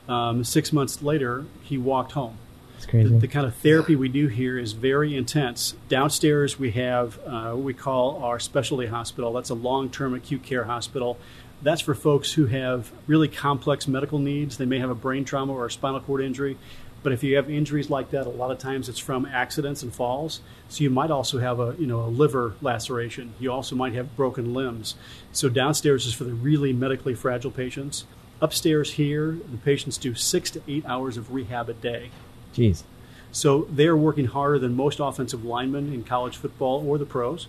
Um, 0.08 0.44
six 0.44 0.72
months 0.72 1.02
later, 1.02 1.44
he 1.62 1.76
walked 1.78 2.12
home. 2.12 2.38
It's 2.76 2.86
The, 2.86 2.90
crazy. 2.90 3.18
the 3.18 3.28
kind 3.28 3.46
of 3.46 3.54
therapy 3.56 3.94
we 3.96 4.08
do 4.08 4.28
here 4.28 4.58
is 4.58 4.72
very 4.72 5.14
intense. 5.14 5.74
Downstairs, 5.88 6.58
we 6.58 6.70
have 6.72 7.18
uh, 7.26 7.50
what 7.52 7.58
we 7.64 7.74
call 7.74 8.22
our 8.24 8.40
specialty 8.40 8.86
hospital. 8.86 9.32
That's 9.34 9.50
a 9.50 9.54
long 9.54 9.90
term 9.90 10.14
acute 10.14 10.42
care 10.42 10.64
hospital. 10.64 11.18
That's 11.62 11.80
for 11.80 11.94
folks 11.94 12.32
who 12.32 12.46
have 12.46 12.90
really 13.06 13.28
complex 13.28 13.86
medical 13.86 14.18
needs. 14.18 14.56
They 14.56 14.66
may 14.66 14.78
have 14.78 14.90
a 14.90 14.94
brain 14.94 15.24
trauma 15.24 15.52
or 15.52 15.66
a 15.66 15.70
spinal 15.70 16.00
cord 16.00 16.22
injury. 16.22 16.58
But 17.02 17.12
if 17.12 17.22
you 17.22 17.36
have 17.36 17.50
injuries 17.50 17.90
like 17.90 18.10
that, 18.10 18.26
a 18.26 18.30
lot 18.30 18.50
of 18.50 18.58
times 18.58 18.88
it's 18.88 18.98
from 18.98 19.26
accidents 19.26 19.82
and 19.82 19.92
falls. 19.92 20.40
So 20.68 20.84
you 20.84 20.90
might 20.90 21.10
also 21.10 21.38
have 21.38 21.58
a 21.58 21.74
you 21.78 21.86
know 21.86 22.00
a 22.00 22.06
liver 22.06 22.54
laceration. 22.60 23.34
You 23.40 23.52
also 23.52 23.74
might 23.74 23.94
have 23.94 24.16
broken 24.16 24.54
limbs. 24.54 24.94
So 25.32 25.48
downstairs 25.48 26.06
is 26.06 26.14
for 26.14 26.24
the 26.24 26.34
really 26.34 26.72
medically 26.72 27.14
fragile 27.14 27.50
patients. 27.50 28.04
Upstairs 28.40 28.92
here, 28.94 29.38
the 29.50 29.58
patients 29.58 29.98
do 29.98 30.14
six 30.14 30.50
to 30.50 30.62
eight 30.66 30.84
hours 30.86 31.16
of 31.16 31.32
rehab 31.32 31.68
a 31.68 31.74
day. 31.74 32.10
Jeez. 32.54 32.82
So 33.30 33.66
they're 33.70 33.96
working 33.96 34.26
harder 34.26 34.58
than 34.58 34.74
most 34.76 35.00
offensive 35.00 35.44
linemen 35.44 35.92
in 35.92 36.04
college 36.04 36.36
football 36.36 36.86
or 36.86 36.98
the 36.98 37.06
pros. 37.06 37.48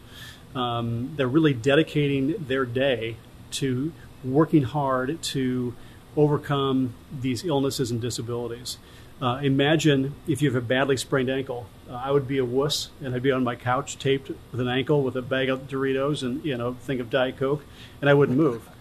Um, 0.55 1.13
they're 1.15 1.27
really 1.27 1.53
dedicating 1.53 2.35
their 2.47 2.65
day 2.65 3.17
to 3.51 3.91
working 4.23 4.63
hard 4.63 5.21
to 5.21 5.73
overcome 6.15 6.93
these 7.21 7.43
illnesses 7.43 7.91
and 7.91 8.01
disabilities. 8.01 8.77
Uh, 9.21 9.39
imagine 9.41 10.13
if 10.27 10.41
you 10.41 10.51
have 10.51 10.61
a 10.61 10.65
badly 10.65 10.97
sprained 10.97 11.29
ankle. 11.29 11.67
Uh, 11.89 11.93
I 11.93 12.11
would 12.11 12.27
be 12.27 12.37
a 12.37 12.45
wuss, 12.45 12.89
and 13.01 13.15
I'd 13.15 13.23
be 13.23 13.31
on 13.31 13.43
my 13.43 13.55
couch 13.55 13.97
taped 13.97 14.29
with 14.29 14.59
an 14.59 14.67
ankle 14.67 15.01
with 15.01 15.15
a 15.15 15.21
bag 15.21 15.49
of 15.49 15.67
Doritos 15.67 16.23
and 16.23 16.43
you 16.43 16.57
know 16.57 16.73
think 16.81 16.99
of 16.99 17.09
Diet 17.09 17.37
Coke, 17.37 17.63
and 18.01 18.09
I 18.09 18.13
wouldn't 18.13 18.37
move. 18.37 18.69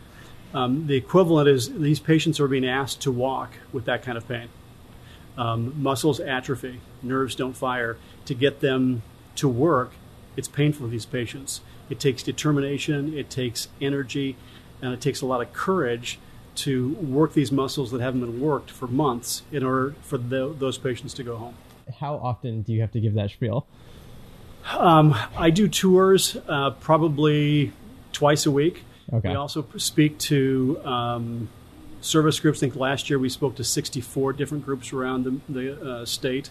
Um, 0.55 0.87
the 0.87 0.97
equivalent 0.97 1.49
is 1.49 1.73
these 1.79 1.99
patients 1.99 2.39
are 2.39 2.47
being 2.47 2.67
asked 2.67 3.01
to 3.01 3.11
walk 3.11 3.53
with 3.73 3.87
that 3.87 4.03
kind 4.03 4.19
of 4.19 4.29
pain 4.29 4.51
um, 5.37 5.81
muscles 5.83 6.21
atrophy, 6.21 6.81
nerves 7.03 7.35
don't 7.35 7.57
fire. 7.57 7.97
To 8.27 8.35
get 8.35 8.61
them 8.61 9.03
to 9.37 9.49
work, 9.49 9.93
it's 10.37 10.49
painful 10.49 10.87
for 10.87 10.91
these 10.91 11.07
patients. 11.07 11.61
It 11.91 11.99
takes 12.01 12.23
determination, 12.23 13.17
it 13.17 13.31
takes 13.31 13.69
energy. 13.81 14.37
And 14.83 14.93
it 14.93 15.01
takes 15.01 15.23
a 15.23 15.27
lot 15.27 15.41
of 15.41 15.53
courage 15.53 16.19
to 16.55 16.91
work 16.95 17.33
these 17.33 17.51
muscles 17.51 17.91
that 17.93 18.01
haven't 18.01 18.21
been 18.21 18.41
worked 18.41 18.71
for 18.71 18.87
months 18.87 19.43
in 19.51 19.65
order 19.65 19.95
for 20.03 20.19
the, 20.19 20.55
those 20.59 20.77
patients 20.77 21.15
to 21.15 21.23
go 21.23 21.37
home. 21.37 21.55
How 22.01 22.17
often 22.17 22.62
do 22.62 22.73
you 22.73 22.81
have 22.83 22.93
to 22.93 23.01
give 23.01 23.15
that 23.15 23.31
spiel? 23.31 23.67
Um, 24.71 25.15
I 25.37 25.51
do 25.51 25.67
tours 25.67 26.37
uh, 26.49 26.71
probably 26.73 27.73
twice 28.12 28.47
a 28.47 28.51
week. 28.51 28.85
Okay. 29.12 29.31
We 29.31 29.35
also 29.35 29.67
speak 29.77 30.19
to 30.19 30.81
um, 30.85 31.49
service 32.01 32.39
groups. 32.39 32.59
I 32.59 32.61
think 32.61 32.77
last 32.77 33.11
year 33.11 33.19
we 33.19 33.29
spoke 33.29 33.57
to 33.57 33.65
64 33.65 34.35
different 34.35 34.65
groups 34.65 34.93
around 34.93 35.25
the, 35.25 35.41
the 35.49 35.91
uh, 35.91 36.05
state, 36.05 36.51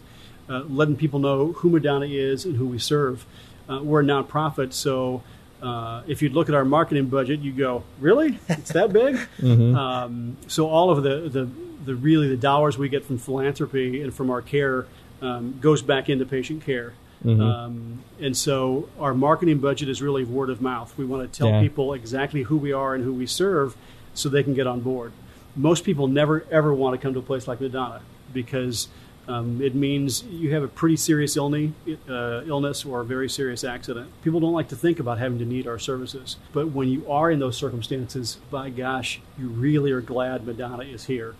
uh, 0.49 0.63
letting 0.67 0.95
people 0.95 1.19
know 1.19 1.53
who 1.53 1.69
Madonna 1.69 2.07
is 2.07 2.45
and 2.45 2.57
who 2.57 2.67
we 2.67 2.79
serve. 2.79 3.25
Uh, 3.69 3.79
we're 3.81 4.01
a 4.01 4.03
nonprofit, 4.03 4.73
so 4.73 5.23
uh, 5.61 6.01
if 6.07 6.21
you 6.21 6.29
look 6.29 6.49
at 6.49 6.55
our 6.55 6.65
marketing 6.65 7.07
budget, 7.07 7.39
you 7.41 7.51
go, 7.51 7.83
"Really? 7.99 8.39
It's 8.49 8.73
that 8.73 8.91
big?" 8.91 9.17
um, 9.43 10.37
so 10.47 10.67
all 10.69 10.89
of 10.91 11.03
the, 11.03 11.29
the 11.29 11.49
the 11.85 11.95
really 11.95 12.27
the 12.27 12.37
dollars 12.37 12.77
we 12.77 12.89
get 12.89 13.03
from 13.05 13.17
philanthropy 13.17 14.01
and 14.01 14.13
from 14.13 14.29
our 14.29 14.41
care 14.41 14.85
um, 15.21 15.57
goes 15.59 15.81
back 15.81 16.09
into 16.09 16.25
patient 16.25 16.63
care. 16.63 16.93
Um, 17.23 18.03
and 18.19 18.35
so 18.35 18.89
our 18.99 19.13
marketing 19.13 19.59
budget 19.59 19.87
is 19.89 20.01
really 20.01 20.23
word 20.23 20.49
of 20.49 20.59
mouth. 20.61 20.91
We 20.97 21.05
want 21.05 21.31
to 21.31 21.37
tell 21.37 21.49
Yeah. 21.49 21.61
people 21.61 21.93
exactly 21.93 22.41
who 22.43 22.57
we 22.57 22.71
are 22.73 22.95
and 22.95 23.03
who 23.03 23.13
we 23.13 23.27
serve 23.27 23.75
so 24.15 24.27
they 24.29 24.41
can 24.41 24.55
get 24.55 24.65
on 24.65 24.79
board. 24.81 25.11
Most 25.55 25.83
people 25.83 26.07
never 26.07 26.45
ever 26.49 26.73
want 26.73 26.99
to 26.99 27.01
come 27.03 27.13
to 27.13 27.19
a 27.19 27.23
place 27.23 27.47
like 27.47 27.61
Madonna 27.61 28.01
because 28.33 28.87
um, 29.27 29.61
it 29.61 29.75
means 29.75 30.23
you 30.23 30.53
have 30.53 30.63
a 30.63 30.67
pretty 30.67 30.97
serious 30.97 31.37
illness, 31.37 31.71
uh, 32.09 32.41
illness 32.45 32.85
or 32.85 33.01
a 33.01 33.05
very 33.05 33.29
serious 33.29 33.63
accident. 33.63 34.09
People 34.23 34.39
don't 34.39 34.53
like 34.53 34.69
to 34.69 34.75
think 34.75 34.99
about 34.99 35.19
having 35.19 35.39
to 35.39 35.45
need 35.45 35.67
our 35.67 35.79
services. 35.79 36.37
But 36.53 36.71
when 36.71 36.89
you 36.89 37.09
are 37.09 37.29
in 37.29 37.39
those 37.39 37.57
circumstances, 37.57 38.37
by 38.49 38.69
gosh, 38.69 39.21
you 39.37 39.47
really 39.47 39.91
are 39.91 40.01
glad 40.01 40.45
Madonna 40.45 40.83
is 40.83 41.05
here. 41.05 41.35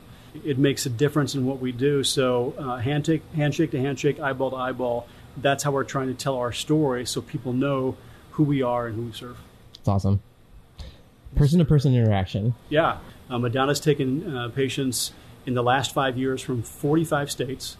It 0.45 0.57
makes 0.57 0.85
a 0.85 0.89
difference 0.89 1.35
in 1.35 1.45
what 1.45 1.59
we 1.59 1.71
do. 1.71 2.03
So, 2.03 2.53
uh, 2.57 2.77
handshake, 2.77 3.23
handshake 3.35 3.71
to 3.71 3.79
handshake, 3.79 4.19
eyeball 4.19 4.51
to 4.51 4.57
eyeball, 4.57 5.07
that's 5.37 5.63
how 5.63 5.71
we're 5.71 5.83
trying 5.83 6.07
to 6.07 6.13
tell 6.13 6.37
our 6.37 6.51
story 6.51 7.05
so 7.05 7.21
people 7.21 7.53
know 7.53 7.97
who 8.31 8.43
we 8.43 8.61
are 8.61 8.87
and 8.87 8.95
who 8.95 9.03
we 9.03 9.11
serve. 9.11 9.37
It's 9.75 9.87
awesome. 9.87 10.21
Person 11.35 11.59
to 11.59 11.65
person 11.65 11.95
interaction. 11.95 12.53
Yeah, 12.69 12.99
uh, 13.29 13.39
Madonna's 13.39 13.79
taken 13.79 14.35
uh, 14.35 14.49
patients 14.49 15.13
in 15.45 15.53
the 15.53 15.63
last 15.63 15.93
five 15.93 16.17
years 16.17 16.41
from 16.41 16.61
45 16.61 17.31
states, 17.31 17.77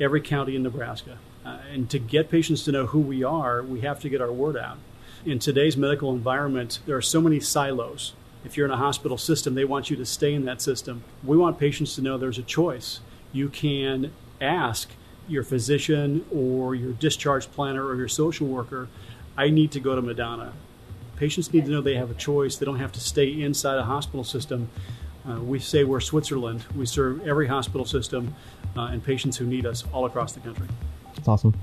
every 0.00 0.20
county 0.20 0.56
in 0.56 0.62
Nebraska. 0.62 1.18
Uh, 1.44 1.58
and 1.72 1.90
to 1.90 1.98
get 1.98 2.30
patients 2.30 2.64
to 2.64 2.72
know 2.72 2.86
who 2.86 2.98
we 2.98 3.22
are, 3.22 3.62
we 3.62 3.80
have 3.80 4.00
to 4.00 4.08
get 4.08 4.20
our 4.20 4.32
word 4.32 4.56
out. 4.56 4.78
In 5.24 5.38
today's 5.38 5.76
medical 5.76 6.12
environment, 6.12 6.80
there 6.86 6.96
are 6.96 7.02
so 7.02 7.20
many 7.20 7.40
silos. 7.40 8.14
If 8.44 8.56
you're 8.56 8.66
in 8.66 8.72
a 8.72 8.76
hospital 8.76 9.18
system, 9.18 9.54
they 9.54 9.64
want 9.64 9.90
you 9.90 9.96
to 9.96 10.06
stay 10.06 10.32
in 10.34 10.44
that 10.44 10.62
system. 10.62 11.02
We 11.24 11.36
want 11.36 11.58
patients 11.58 11.94
to 11.96 12.02
know 12.02 12.18
there's 12.18 12.38
a 12.38 12.42
choice. 12.42 13.00
You 13.32 13.48
can 13.48 14.12
ask 14.40 14.90
your 15.26 15.42
physician 15.42 16.24
or 16.32 16.74
your 16.74 16.92
discharge 16.92 17.50
planner 17.50 17.84
or 17.84 17.96
your 17.96 18.08
social 18.08 18.46
worker, 18.46 18.88
I 19.36 19.50
need 19.50 19.72
to 19.72 19.80
go 19.80 19.94
to 19.94 20.02
Madonna 20.02 20.52
patients 21.18 21.52
need 21.52 21.64
to 21.66 21.70
know 21.70 21.80
they 21.80 21.96
have 21.96 22.10
a 22.10 22.14
choice. 22.14 22.56
They 22.56 22.64
don't 22.64 22.78
have 22.78 22.92
to 22.92 23.00
stay 23.00 23.28
inside 23.42 23.76
a 23.76 23.82
hospital 23.82 24.24
system. 24.24 24.70
Uh, 25.28 25.40
we 25.40 25.58
say 25.58 25.84
we're 25.84 26.00
Switzerland. 26.00 26.64
We 26.74 26.86
serve 26.86 27.26
every 27.26 27.46
hospital 27.46 27.84
system 27.84 28.34
uh, 28.76 28.88
and 28.92 29.04
patients 29.04 29.36
who 29.36 29.46
need 29.46 29.66
us 29.66 29.84
all 29.92 30.06
across 30.06 30.32
the 30.32 30.40
country. 30.40 30.66
It's 31.16 31.28
awesome. 31.28 31.54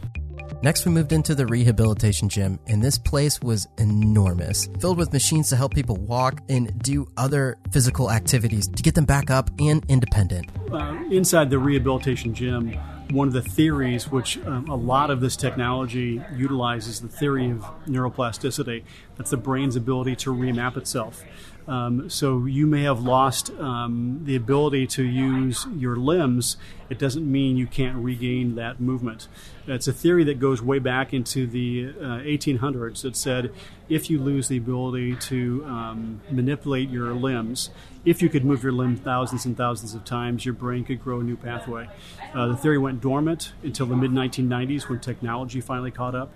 Next, 0.62 0.86
we 0.86 0.91
moved 0.91 1.12
into 1.12 1.36
the 1.36 1.45
rehabilitation 1.45 2.29
gym, 2.29 2.60
and 2.67 2.84
this 2.84 2.98
place 2.98 3.41
was 3.41 3.67
enormous, 3.77 4.67
filled 4.79 4.98
with 4.98 5.12
machines 5.12 5.50
to 5.50 5.55
help 5.55 5.74
people 5.74 5.95
walk 5.95 6.41
and 6.50 6.77
do 6.81 7.07
other 7.17 7.57
physical 7.72 8.12
activities 8.12 8.67
to 8.67 8.84
get 8.84 8.95
them 8.95 9.05
back 9.05 9.29
up 9.29 9.50
and 9.60 9.84
independent. 9.89 10.48
Uh, 10.72 10.98
inside 11.10 11.50
the 11.50 11.60
rehabilitation 11.60 12.34
gym, 12.34 12.77
one 13.12 13.27
of 13.27 13.34
the 13.34 13.41
theories, 13.41 14.12
which 14.12 14.38
um, 14.45 14.67
a 14.67 14.75
lot 14.75 15.10
of 15.10 15.22
this 15.22 15.36
technology 15.36 16.22
utilizes, 16.36 17.01
the 17.01 17.07
theory 17.07 17.51
of 17.51 17.63
neuroplasticity. 17.88 18.84
That's 19.17 19.31
the 19.31 19.38
brain's 19.38 19.75
ability 19.75 20.15
to 20.17 20.34
remap 20.34 20.77
itself. 20.77 21.24
Um, 21.67 22.10
so 22.10 22.45
you 22.45 22.67
may 22.67 22.84
have 22.84 23.01
lost 23.01 23.50
um, 23.60 24.22
the 24.24 24.36
ability 24.36 24.86
to 24.88 25.03
use 25.03 25.65
your 25.75 25.95
limbs. 25.95 26.57
It 26.89 27.00
doesn't 27.00 27.29
mean 27.29 27.57
you 27.57 27.65
can't 27.65 27.98
regain 27.98 28.55
that 28.55 28.79
movement. 28.79 29.27
It's 29.65 29.88
a 29.88 29.93
theory 29.93 30.24
that 30.25 30.39
goes 30.39 30.62
way 30.62 30.77
back 30.77 31.12
into 31.12 31.48
the 31.48 31.88
uh, 32.00 32.22
1800s 32.22 33.01
that 33.01 33.15
said 33.15 33.51
if 33.89 34.12
you 34.12 34.19
lose 34.19 34.48
the 34.48 34.57
ability 34.57 35.15
to 35.15 35.63
um, 35.65 36.22
manipulate 36.29 36.89
your 36.89 37.13
limbs, 37.13 37.72
if 38.03 38.22
you 38.22 38.29
could 38.29 38.45
move 38.45 38.62
your 38.62 38.72
limb 38.72 38.95
thousands 38.95 39.45
and 39.45 39.57
thousands 39.57 39.95
of 39.95 40.05
times, 40.05 40.45
your 40.45 40.53
brain 40.53 40.84
could 40.84 41.03
grow 41.03 41.22
a 41.22 41.24
new 41.24 41.36
pathway. 41.36 41.89
Uh, 42.36 42.48
the 42.48 42.57
theory 42.57 42.77
went 42.77 43.01
dormant 43.01 43.53
until 43.63 43.88
the 43.88 43.95
mid 43.95 44.12
1990s 44.12 44.88
when 44.88 45.00
technology 45.00 45.62
finally 45.62 45.89
caught 45.91 46.13
up. 46.13 46.31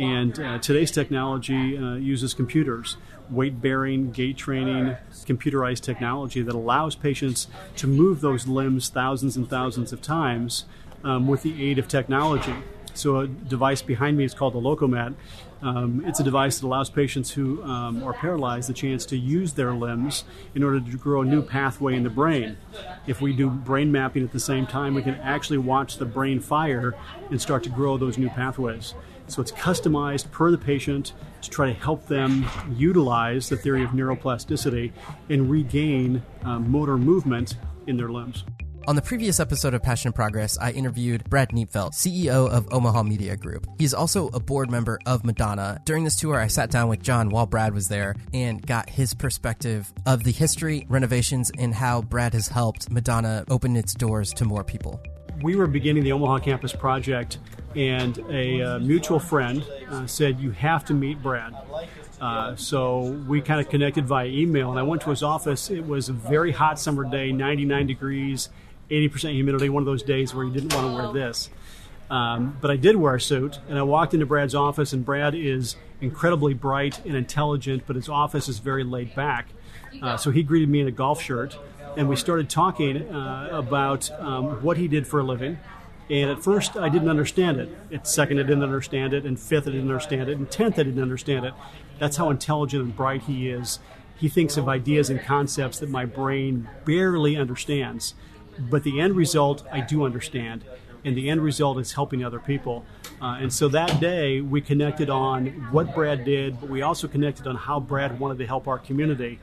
And 0.00 0.40
uh, 0.40 0.58
today's 0.60 0.90
technology 0.90 1.76
uh, 1.76 1.96
uses 1.96 2.32
computers, 2.32 2.96
weight 3.28 3.60
bearing, 3.60 4.12
gait 4.12 4.38
training, 4.38 4.96
computerized 5.26 5.82
technology 5.82 6.40
that 6.40 6.54
allows 6.54 6.94
patients 6.94 7.48
to 7.76 7.86
move 7.86 8.22
those 8.22 8.48
limbs 8.48 8.88
thousands 8.88 9.36
and 9.36 9.48
thousands 9.48 9.92
of 9.92 10.00
times 10.00 10.64
um, 11.04 11.28
with 11.28 11.42
the 11.42 11.62
aid 11.62 11.78
of 11.78 11.86
technology. 11.86 12.54
So, 12.94 13.18
a 13.18 13.26
device 13.26 13.82
behind 13.82 14.16
me 14.16 14.24
is 14.24 14.32
called 14.32 14.54
the 14.54 14.58
Lokomat. 14.58 15.14
Um, 15.62 16.02
it's 16.06 16.18
a 16.18 16.24
device 16.24 16.58
that 16.58 16.66
allows 16.66 16.88
patients 16.88 17.32
who 17.32 17.62
um, 17.62 18.02
are 18.02 18.14
paralyzed 18.14 18.70
the 18.70 18.74
chance 18.74 19.04
to 19.06 19.18
use 19.18 19.52
their 19.52 19.74
limbs 19.74 20.24
in 20.54 20.62
order 20.62 20.80
to 20.80 20.96
grow 20.96 21.20
a 21.20 21.24
new 21.26 21.42
pathway 21.42 21.94
in 21.94 22.04
the 22.04 22.10
brain. 22.10 22.56
If 23.06 23.20
we 23.20 23.34
do 23.34 23.50
brain 23.50 23.92
mapping 23.92 24.24
at 24.24 24.32
the 24.32 24.40
same 24.40 24.66
time, 24.66 24.94
we 24.94 25.02
can 25.02 25.16
actually 25.16 25.58
watch 25.58 25.98
the 25.98 26.06
brain 26.06 26.40
fire 26.40 26.94
and 27.30 27.40
start 27.40 27.62
to 27.64 27.68
grow 27.68 27.98
those 27.98 28.16
new 28.16 28.30
pathways. 28.30 28.94
So 29.30 29.40
it's 29.40 29.52
customized 29.52 30.30
per 30.32 30.50
the 30.50 30.58
patient 30.58 31.12
to 31.42 31.50
try 31.50 31.72
to 31.72 31.78
help 31.78 32.06
them 32.06 32.44
utilize 32.74 33.48
the 33.48 33.56
theory 33.56 33.84
of 33.84 33.90
neuroplasticity 33.90 34.92
and 35.28 35.48
regain 35.50 36.22
um, 36.42 36.70
motor 36.70 36.98
movement 36.98 37.56
in 37.86 37.96
their 37.96 38.08
limbs. 38.08 38.44
On 38.88 38.96
the 38.96 39.02
previous 39.02 39.38
episode 39.38 39.74
of 39.74 39.82
Passion 39.82 40.08
and 40.08 40.14
Progress, 40.14 40.58
I 40.58 40.72
interviewed 40.72 41.28
Brad 41.28 41.50
Neepfeld, 41.50 41.92
CEO 41.92 42.48
of 42.48 42.66
Omaha 42.72 43.02
Media 43.02 43.36
Group. 43.36 43.66
He's 43.78 43.94
also 43.94 44.28
a 44.28 44.40
board 44.40 44.70
member 44.70 44.98
of 45.06 45.24
Madonna. 45.24 45.80
During 45.84 46.02
this 46.02 46.16
tour, 46.16 46.40
I 46.40 46.46
sat 46.46 46.70
down 46.70 46.88
with 46.88 47.02
John 47.02 47.28
while 47.28 47.46
Brad 47.46 47.74
was 47.74 47.88
there 47.88 48.16
and 48.32 48.66
got 48.66 48.88
his 48.88 49.14
perspective 49.14 49.92
of 50.06 50.24
the 50.24 50.32
history, 50.32 50.86
renovations, 50.88 51.52
and 51.58 51.74
how 51.74 52.02
Brad 52.02 52.32
has 52.32 52.48
helped 52.48 52.90
Madonna 52.90 53.44
open 53.48 53.76
its 53.76 53.94
doors 53.94 54.32
to 54.32 54.44
more 54.44 54.64
people. 54.64 55.00
We 55.42 55.56
were 55.56 55.66
beginning 55.66 56.04
the 56.04 56.12
Omaha 56.12 56.38
campus 56.38 56.72
project, 56.72 57.38
and 57.74 58.18
a 58.30 58.62
uh, 58.62 58.78
mutual 58.78 59.18
friend 59.18 59.64
uh, 59.88 60.06
said, 60.06 60.40
You 60.40 60.50
have 60.52 60.84
to 60.86 60.94
meet 60.94 61.22
Brad. 61.22 61.54
Uh, 62.20 62.54
so 62.54 63.00
we 63.26 63.40
kind 63.40 63.60
of 63.60 63.70
connected 63.70 64.06
via 64.06 64.26
email, 64.26 64.70
and 64.70 64.78
I 64.78 64.82
went 64.82 65.02
to 65.02 65.10
his 65.10 65.22
office. 65.22 65.70
It 65.70 65.86
was 65.86 66.08
a 66.08 66.12
very 66.12 66.52
hot 66.52 66.78
summer 66.78 67.04
day, 67.04 67.32
99 67.32 67.86
degrees, 67.86 68.50
80% 68.90 69.32
humidity, 69.32 69.68
one 69.68 69.82
of 69.82 69.86
those 69.86 70.02
days 70.02 70.34
where 70.34 70.44
you 70.44 70.52
didn't 70.52 70.74
want 70.74 70.86
to 70.86 70.92
wear 70.92 71.12
this. 71.12 71.48
Um, 72.10 72.58
but 72.60 72.70
I 72.70 72.76
did 72.76 72.96
wear 72.96 73.14
a 73.14 73.20
suit, 73.20 73.60
and 73.68 73.78
I 73.78 73.82
walked 73.82 74.12
into 74.14 74.26
Brad's 74.26 74.54
office, 74.54 74.92
and 74.92 75.04
Brad 75.04 75.34
is 75.34 75.76
incredibly 76.00 76.54
bright 76.54 77.04
and 77.06 77.14
intelligent, 77.14 77.84
but 77.86 77.96
his 77.96 78.08
office 78.08 78.48
is 78.48 78.58
very 78.58 78.84
laid 78.84 79.14
back. 79.14 79.48
Uh, 80.02 80.16
so 80.16 80.30
he 80.30 80.42
greeted 80.42 80.68
me 80.68 80.80
in 80.80 80.88
a 80.88 80.92
golf 80.92 81.22
shirt, 81.22 81.56
and 81.96 82.08
we 82.08 82.16
started 82.16 82.48
talking 82.48 83.12
uh, 83.12 83.48
about 83.52 84.10
um, 84.20 84.62
what 84.62 84.76
he 84.76 84.88
did 84.88 85.06
for 85.06 85.20
a 85.20 85.22
living. 85.22 85.58
And 86.08 86.30
at 86.30 86.42
first, 86.42 86.76
I 86.76 86.88
didn't 86.88 87.08
understand 87.08 87.58
it. 87.58 87.68
At 87.92 88.06
second, 88.06 88.40
I 88.40 88.42
didn't 88.42 88.64
understand 88.64 89.12
it. 89.14 89.24
And 89.24 89.38
fifth, 89.38 89.68
I 89.68 89.70
didn't 89.70 89.88
understand 89.88 90.28
it. 90.28 90.36
And 90.36 90.50
tenth, 90.50 90.78
I 90.78 90.82
didn't 90.82 91.02
understand 91.02 91.46
it. 91.46 91.54
That's 91.98 92.16
how 92.16 92.30
intelligent 92.30 92.82
and 92.82 92.96
bright 92.96 93.22
he 93.22 93.48
is. 93.48 93.78
He 94.16 94.28
thinks 94.28 94.56
of 94.56 94.68
ideas 94.68 95.08
and 95.08 95.22
concepts 95.22 95.78
that 95.78 95.88
my 95.88 96.04
brain 96.04 96.68
barely 96.84 97.36
understands. 97.36 98.14
But 98.58 98.82
the 98.82 99.00
end 99.00 99.14
result, 99.14 99.64
I 99.70 99.80
do 99.80 100.04
understand. 100.04 100.64
And 101.04 101.16
the 101.16 101.30
end 101.30 101.42
result 101.42 101.78
is 101.78 101.92
helping 101.92 102.24
other 102.24 102.40
people. 102.40 102.84
Uh, 103.20 103.38
and 103.40 103.52
so 103.52 103.68
that 103.68 104.00
day, 104.00 104.40
we 104.40 104.60
connected 104.60 105.10
on 105.10 105.46
what 105.70 105.94
Brad 105.94 106.24
did, 106.24 106.58
but 106.60 106.70
we 106.70 106.82
also 106.82 107.06
connected 107.06 107.46
on 107.46 107.54
how 107.56 107.78
Brad 107.78 108.18
wanted 108.18 108.38
to 108.38 108.46
help 108.46 108.66
our 108.66 108.78
community. 108.78 109.38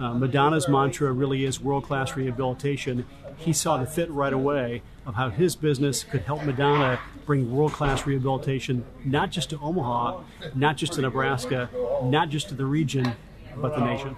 Uh, 0.00 0.14
Madonna's 0.14 0.68
mantra 0.68 1.12
really 1.12 1.44
is 1.44 1.60
world 1.60 1.84
class 1.84 2.16
rehabilitation. 2.16 3.04
He 3.36 3.52
saw 3.52 3.76
the 3.76 3.86
fit 3.86 4.10
right 4.10 4.32
away 4.32 4.82
of 5.06 5.14
how 5.14 5.30
his 5.30 5.56
business 5.56 6.04
could 6.04 6.22
help 6.22 6.42
Madonna 6.44 6.98
bring 7.26 7.52
world 7.54 7.72
class 7.72 8.06
rehabilitation, 8.06 8.84
not 9.04 9.30
just 9.30 9.50
to 9.50 9.58
Omaha, 9.60 10.22
not 10.54 10.76
just 10.76 10.94
to 10.94 11.02
Nebraska, 11.02 11.68
not 12.04 12.30
just 12.30 12.48
to 12.48 12.54
the 12.54 12.64
region, 12.64 13.12
but 13.56 13.74
the 13.74 13.84
nation. 13.84 14.16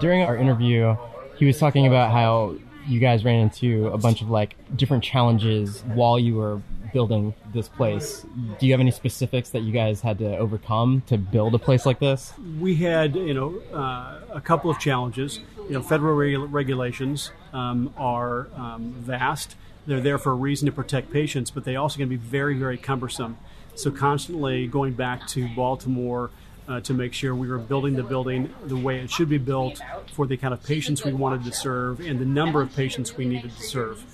During 0.00 0.22
our 0.22 0.36
interview, 0.36 0.96
he 1.36 1.44
was 1.44 1.58
talking 1.58 1.86
about 1.86 2.12
how 2.12 2.56
you 2.86 3.00
guys 3.00 3.24
ran 3.24 3.40
into 3.40 3.88
a 3.88 3.98
bunch 3.98 4.22
of 4.22 4.30
like 4.30 4.56
different 4.76 5.02
challenges 5.02 5.82
while 5.94 6.18
you 6.18 6.36
were 6.36 6.60
building 6.94 7.34
this 7.52 7.68
place. 7.68 8.24
Do 8.58 8.66
you 8.66 8.72
have 8.72 8.80
any 8.80 8.92
specifics 8.92 9.50
that 9.50 9.60
you 9.60 9.72
guys 9.72 10.00
had 10.00 10.16
to 10.20 10.38
overcome 10.38 11.02
to 11.08 11.18
build 11.18 11.54
a 11.54 11.58
place 11.58 11.84
like 11.84 11.98
this? 11.98 12.32
We 12.58 12.76
had, 12.76 13.16
you 13.16 13.34
know, 13.34 13.60
uh, 13.74 14.20
a 14.32 14.40
couple 14.40 14.70
of 14.70 14.78
challenges. 14.78 15.40
You 15.68 15.74
know, 15.74 15.82
federal 15.82 16.16
regu- 16.16 16.50
regulations 16.50 17.32
um, 17.52 17.92
are 17.98 18.46
um, 18.54 18.94
vast. 18.96 19.56
They're 19.86 20.00
there 20.00 20.18
for 20.18 20.30
a 20.30 20.36
reason 20.36 20.66
to 20.66 20.72
protect 20.72 21.10
patients, 21.10 21.50
but 21.50 21.64
they 21.64 21.76
also 21.76 21.98
can 21.98 22.08
be 22.08 22.16
very, 22.16 22.56
very 22.56 22.78
cumbersome. 22.78 23.36
So 23.74 23.90
constantly 23.90 24.68
going 24.68 24.92
back 24.92 25.26
to 25.28 25.48
Baltimore 25.54 26.30
uh, 26.68 26.80
to 26.80 26.94
make 26.94 27.12
sure 27.12 27.34
we 27.34 27.48
were 27.48 27.58
building 27.58 27.94
the 27.94 28.02
building 28.02 28.54
the 28.64 28.76
way 28.76 29.00
it 29.00 29.10
should 29.10 29.28
be 29.28 29.38
built 29.38 29.82
for 30.12 30.26
the 30.26 30.36
kind 30.36 30.54
of 30.54 30.62
patients 30.62 31.04
we 31.04 31.12
wanted 31.12 31.44
to 31.44 31.52
serve 31.52 32.00
and 32.00 32.18
the 32.18 32.24
number 32.24 32.62
of 32.62 32.74
patients 32.74 33.16
we 33.16 33.24
needed 33.24 33.54
to 33.56 33.62
serve. 33.62 34.04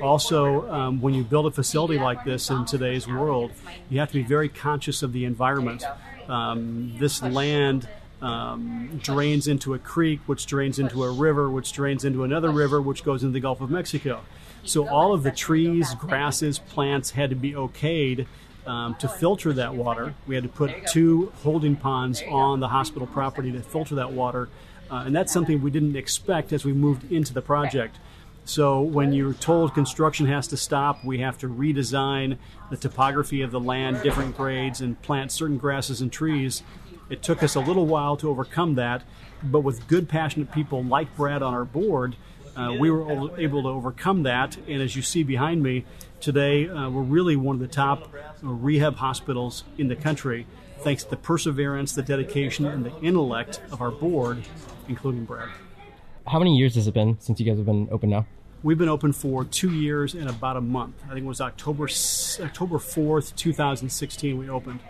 Also, 0.00 0.70
um, 0.70 1.00
when 1.00 1.14
you 1.14 1.24
build 1.24 1.46
a 1.46 1.50
facility 1.50 1.98
like 1.98 2.24
this 2.24 2.50
in 2.50 2.64
today's 2.64 3.06
world, 3.08 3.52
you 3.88 3.98
have 3.98 4.08
to 4.08 4.14
be 4.14 4.22
very 4.22 4.48
conscious 4.48 5.02
of 5.02 5.12
the 5.12 5.24
environment. 5.24 5.84
Um, 6.28 6.94
this 6.98 7.22
land 7.22 7.88
um, 8.22 9.00
drains 9.02 9.48
into 9.48 9.74
a 9.74 9.78
creek, 9.78 10.20
which 10.26 10.46
drains 10.46 10.78
into 10.78 11.04
a 11.04 11.10
river, 11.10 11.50
which 11.50 11.72
drains 11.72 12.04
into 12.04 12.24
another 12.24 12.50
river, 12.50 12.80
which 12.80 13.04
goes 13.04 13.22
into 13.22 13.32
the 13.32 13.40
Gulf 13.40 13.60
of 13.60 13.70
Mexico. 13.70 14.20
So 14.64 14.88
all 14.88 15.14
of 15.14 15.22
the 15.22 15.30
trees, 15.30 15.94
grasses, 15.94 16.58
plants 16.58 17.10
had 17.10 17.30
to 17.30 17.36
be 17.36 17.52
okayed 17.52 18.26
um, 18.66 18.94
to 18.96 19.08
filter 19.08 19.52
that 19.54 19.74
water. 19.74 20.14
We 20.26 20.34
had 20.34 20.44
to 20.44 20.50
put 20.50 20.86
two 20.88 21.32
holding 21.42 21.74
ponds 21.76 22.22
on 22.28 22.60
the 22.60 22.68
hospital 22.68 23.06
property 23.06 23.50
to 23.52 23.62
filter 23.62 23.94
that 23.96 24.12
water, 24.12 24.48
uh, 24.90 25.04
and 25.06 25.16
that's 25.16 25.32
something 25.32 25.62
we 25.62 25.70
didn't 25.70 25.96
expect 25.96 26.52
as 26.52 26.64
we 26.64 26.72
moved 26.72 27.10
into 27.10 27.32
the 27.32 27.42
project. 27.42 27.96
So 28.48 28.80
when 28.80 29.12
you're 29.12 29.34
told 29.34 29.74
construction 29.74 30.24
has 30.24 30.48
to 30.48 30.56
stop, 30.56 31.04
we 31.04 31.18
have 31.18 31.36
to 31.38 31.48
redesign 31.50 32.38
the 32.70 32.78
topography 32.78 33.42
of 33.42 33.50
the 33.50 33.60
land, 33.60 34.02
different 34.02 34.38
grades, 34.38 34.80
and 34.80 35.00
plant 35.02 35.32
certain 35.32 35.58
grasses 35.58 36.00
and 36.00 36.10
trees. 36.10 36.62
It 37.10 37.22
took 37.22 37.42
us 37.42 37.56
a 37.56 37.60
little 37.60 37.84
while 37.84 38.16
to 38.16 38.30
overcome 38.30 38.76
that, 38.76 39.02
but 39.42 39.60
with 39.60 39.86
good, 39.86 40.08
passionate 40.08 40.50
people 40.50 40.82
like 40.82 41.14
Brad 41.14 41.42
on 41.42 41.52
our 41.52 41.66
board, 41.66 42.16
uh, 42.56 42.72
we 42.80 42.90
were 42.90 43.38
able 43.38 43.64
to 43.64 43.68
overcome 43.68 44.22
that. 44.22 44.56
And 44.66 44.80
as 44.80 44.96
you 44.96 45.02
see 45.02 45.22
behind 45.22 45.62
me, 45.62 45.84
today 46.18 46.70
uh, 46.70 46.88
we're 46.88 47.02
really 47.02 47.36
one 47.36 47.56
of 47.56 47.60
the 47.60 47.68
top 47.68 48.10
rehab 48.40 48.96
hospitals 48.96 49.64
in 49.76 49.88
the 49.88 49.96
country, 49.96 50.46
thanks 50.78 51.04
to 51.04 51.10
the 51.10 51.18
perseverance, 51.18 51.92
the 51.92 52.02
dedication, 52.02 52.64
and 52.64 52.86
the 52.86 52.98
intellect 53.02 53.60
of 53.70 53.82
our 53.82 53.90
board, 53.90 54.42
including 54.88 55.26
Brad. 55.26 55.50
How 56.26 56.38
many 56.38 56.56
years 56.56 56.76
has 56.76 56.86
it 56.86 56.94
been 56.94 57.20
since 57.20 57.38
you 57.40 57.44
guys 57.44 57.58
have 57.58 57.66
been 57.66 57.88
open 57.90 58.08
now? 58.08 58.26
We've 58.62 58.78
been 58.78 58.88
open 58.88 59.12
for 59.12 59.44
two 59.44 59.70
years 59.70 60.14
and 60.14 60.28
about 60.28 60.56
a 60.56 60.60
month. 60.60 60.96
I 61.04 61.14
think 61.14 61.20
it 61.20 61.28
was 61.28 61.40
October 61.40 61.88
October 62.40 62.78
fourth, 62.78 63.36
two 63.36 63.52
thousand 63.52 63.90
sixteen. 63.90 64.36
We 64.36 64.48
opened. 64.48 64.80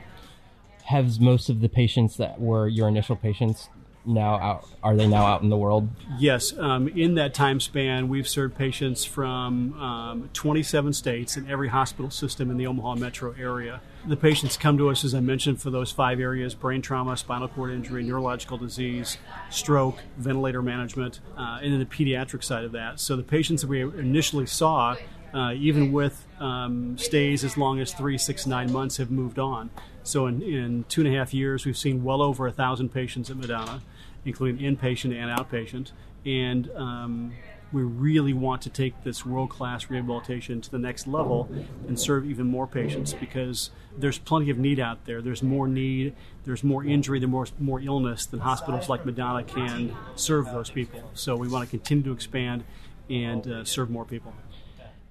Has 0.85 1.21
most 1.21 1.51
of 1.51 1.61
the 1.61 1.69
patients 1.69 2.17
that 2.17 2.41
were 2.41 2.67
your 2.67 2.89
initial 2.89 3.15
patients 3.15 3.69
now 4.05 4.35
out? 4.35 4.69
Are 4.83 4.97
they 4.97 5.07
now 5.07 5.27
out 5.27 5.43
in 5.43 5.49
the 5.49 5.57
world? 5.57 5.89
Yes. 6.19 6.57
Um, 6.57 6.89
in 6.89 7.15
that 7.17 7.35
time 7.35 7.61
span, 7.61 8.09
we've 8.09 8.29
served 8.29 8.57
patients 8.57 9.05
from 9.05 9.75
um, 9.81 10.31
27 10.33 10.93
states 10.93 11.37
in 11.37 11.51
every 11.51 11.69
hospital 11.69 12.11
system 12.11 12.51
in 12.51 12.57
the 12.57 12.67
Omaha 12.67 12.97
metro 12.97 13.35
area. 13.39 13.81
The 14.07 14.17
patients 14.17 14.57
come 14.57 14.79
to 14.79 14.89
us, 14.91 15.05
as 15.05 15.15
I 15.15 15.21
mentioned, 15.21 15.61
for 15.61 15.71
those 15.71 15.93
five 15.93 16.21
areas 16.21 16.55
brain 16.55 16.81
trauma, 16.81 17.17
spinal 17.17 17.49
cord 17.49 17.73
injury, 17.73 18.03
neurological 18.03 18.57
disease, 18.57 19.19
stroke, 19.51 19.99
ventilator 20.17 20.63
management, 20.63 21.21
uh, 21.37 21.59
and 21.63 21.73
then 21.73 21.81
the 21.81 21.87
pediatric 21.87 22.43
side 22.43 22.65
of 22.65 22.73
that. 22.73 23.01
So 23.01 23.17
the 23.17 23.23
patients 23.23 23.63
that 23.63 23.69
we 23.69 23.83
initially 23.83 24.47
saw, 24.47 24.97
uh, 25.35 25.53
even 25.55 25.93
with 25.93 26.25
um, 26.41 26.97
stays 26.97 27.45
as 27.45 27.57
long 27.57 27.81
as 27.81 27.93
three, 27.93 28.17
six, 28.17 28.47
nine 28.47 28.73
months, 28.73 28.97
have 28.97 29.11
moved 29.11 29.39
on. 29.39 29.71
So 30.09 30.27
in, 30.27 30.43
in 30.43 30.85
two 30.89 31.03
and 31.03 31.15
a 31.15 31.17
half 31.17 31.35
years, 31.35 31.67
we've 31.67 31.77
seen 31.77 32.03
well 32.03 32.23
over 32.23 32.47
a 32.47 32.53
thousand 32.53 32.91
patients 32.91 33.31
at 33.31 33.37
Madonna 33.37 33.83
including 34.25 34.61
inpatient 34.61 35.15
and 35.15 35.31
outpatient. 35.37 35.93
And 36.25 36.71
um, 36.77 37.33
we 37.73 37.83
really 37.83 38.33
want 38.33 38.63
to 38.63 38.71
take 38.71 39.03
this 39.05 39.25
world 39.25 39.51
class 39.51 39.91
rehabilitation 39.91 40.61
to 40.61 40.71
the 40.71 40.79
next 40.79 41.07
level 41.07 41.51
and 41.87 41.99
serve 41.99 42.29
even 42.29 42.47
more 42.47 42.67
patients 42.67 43.13
because 43.13 43.71
there's 43.97 44.19
plenty 44.19 44.51
of 44.51 44.59
need 44.59 44.81
out 44.81 45.05
there. 45.05 45.21
There's 45.21 45.43
more 45.43 45.69
need, 45.69 46.15
there's 46.45 46.65
more 46.65 46.85
injury, 46.85 47.19
there's 47.19 47.31
more, 47.31 47.47
more 47.59 47.81
illness 47.81 48.27
than 48.27 48.41
hospitals 48.41 48.89
like 48.89 49.05
Madonna 49.05 49.45
can 49.45 49.95
serve 50.15 50.47
those 50.47 50.71
people. 50.71 51.11
So 51.15 51.37
we 51.37 51.49
want 51.49 51.65
to 51.65 51.71
continue 51.71 52.05
to 52.05 52.13
expand 52.13 52.65
and 53.11 53.47
uh, 53.47 53.65
serve 53.65 53.91
more 53.91 54.05
people. 54.05 54.35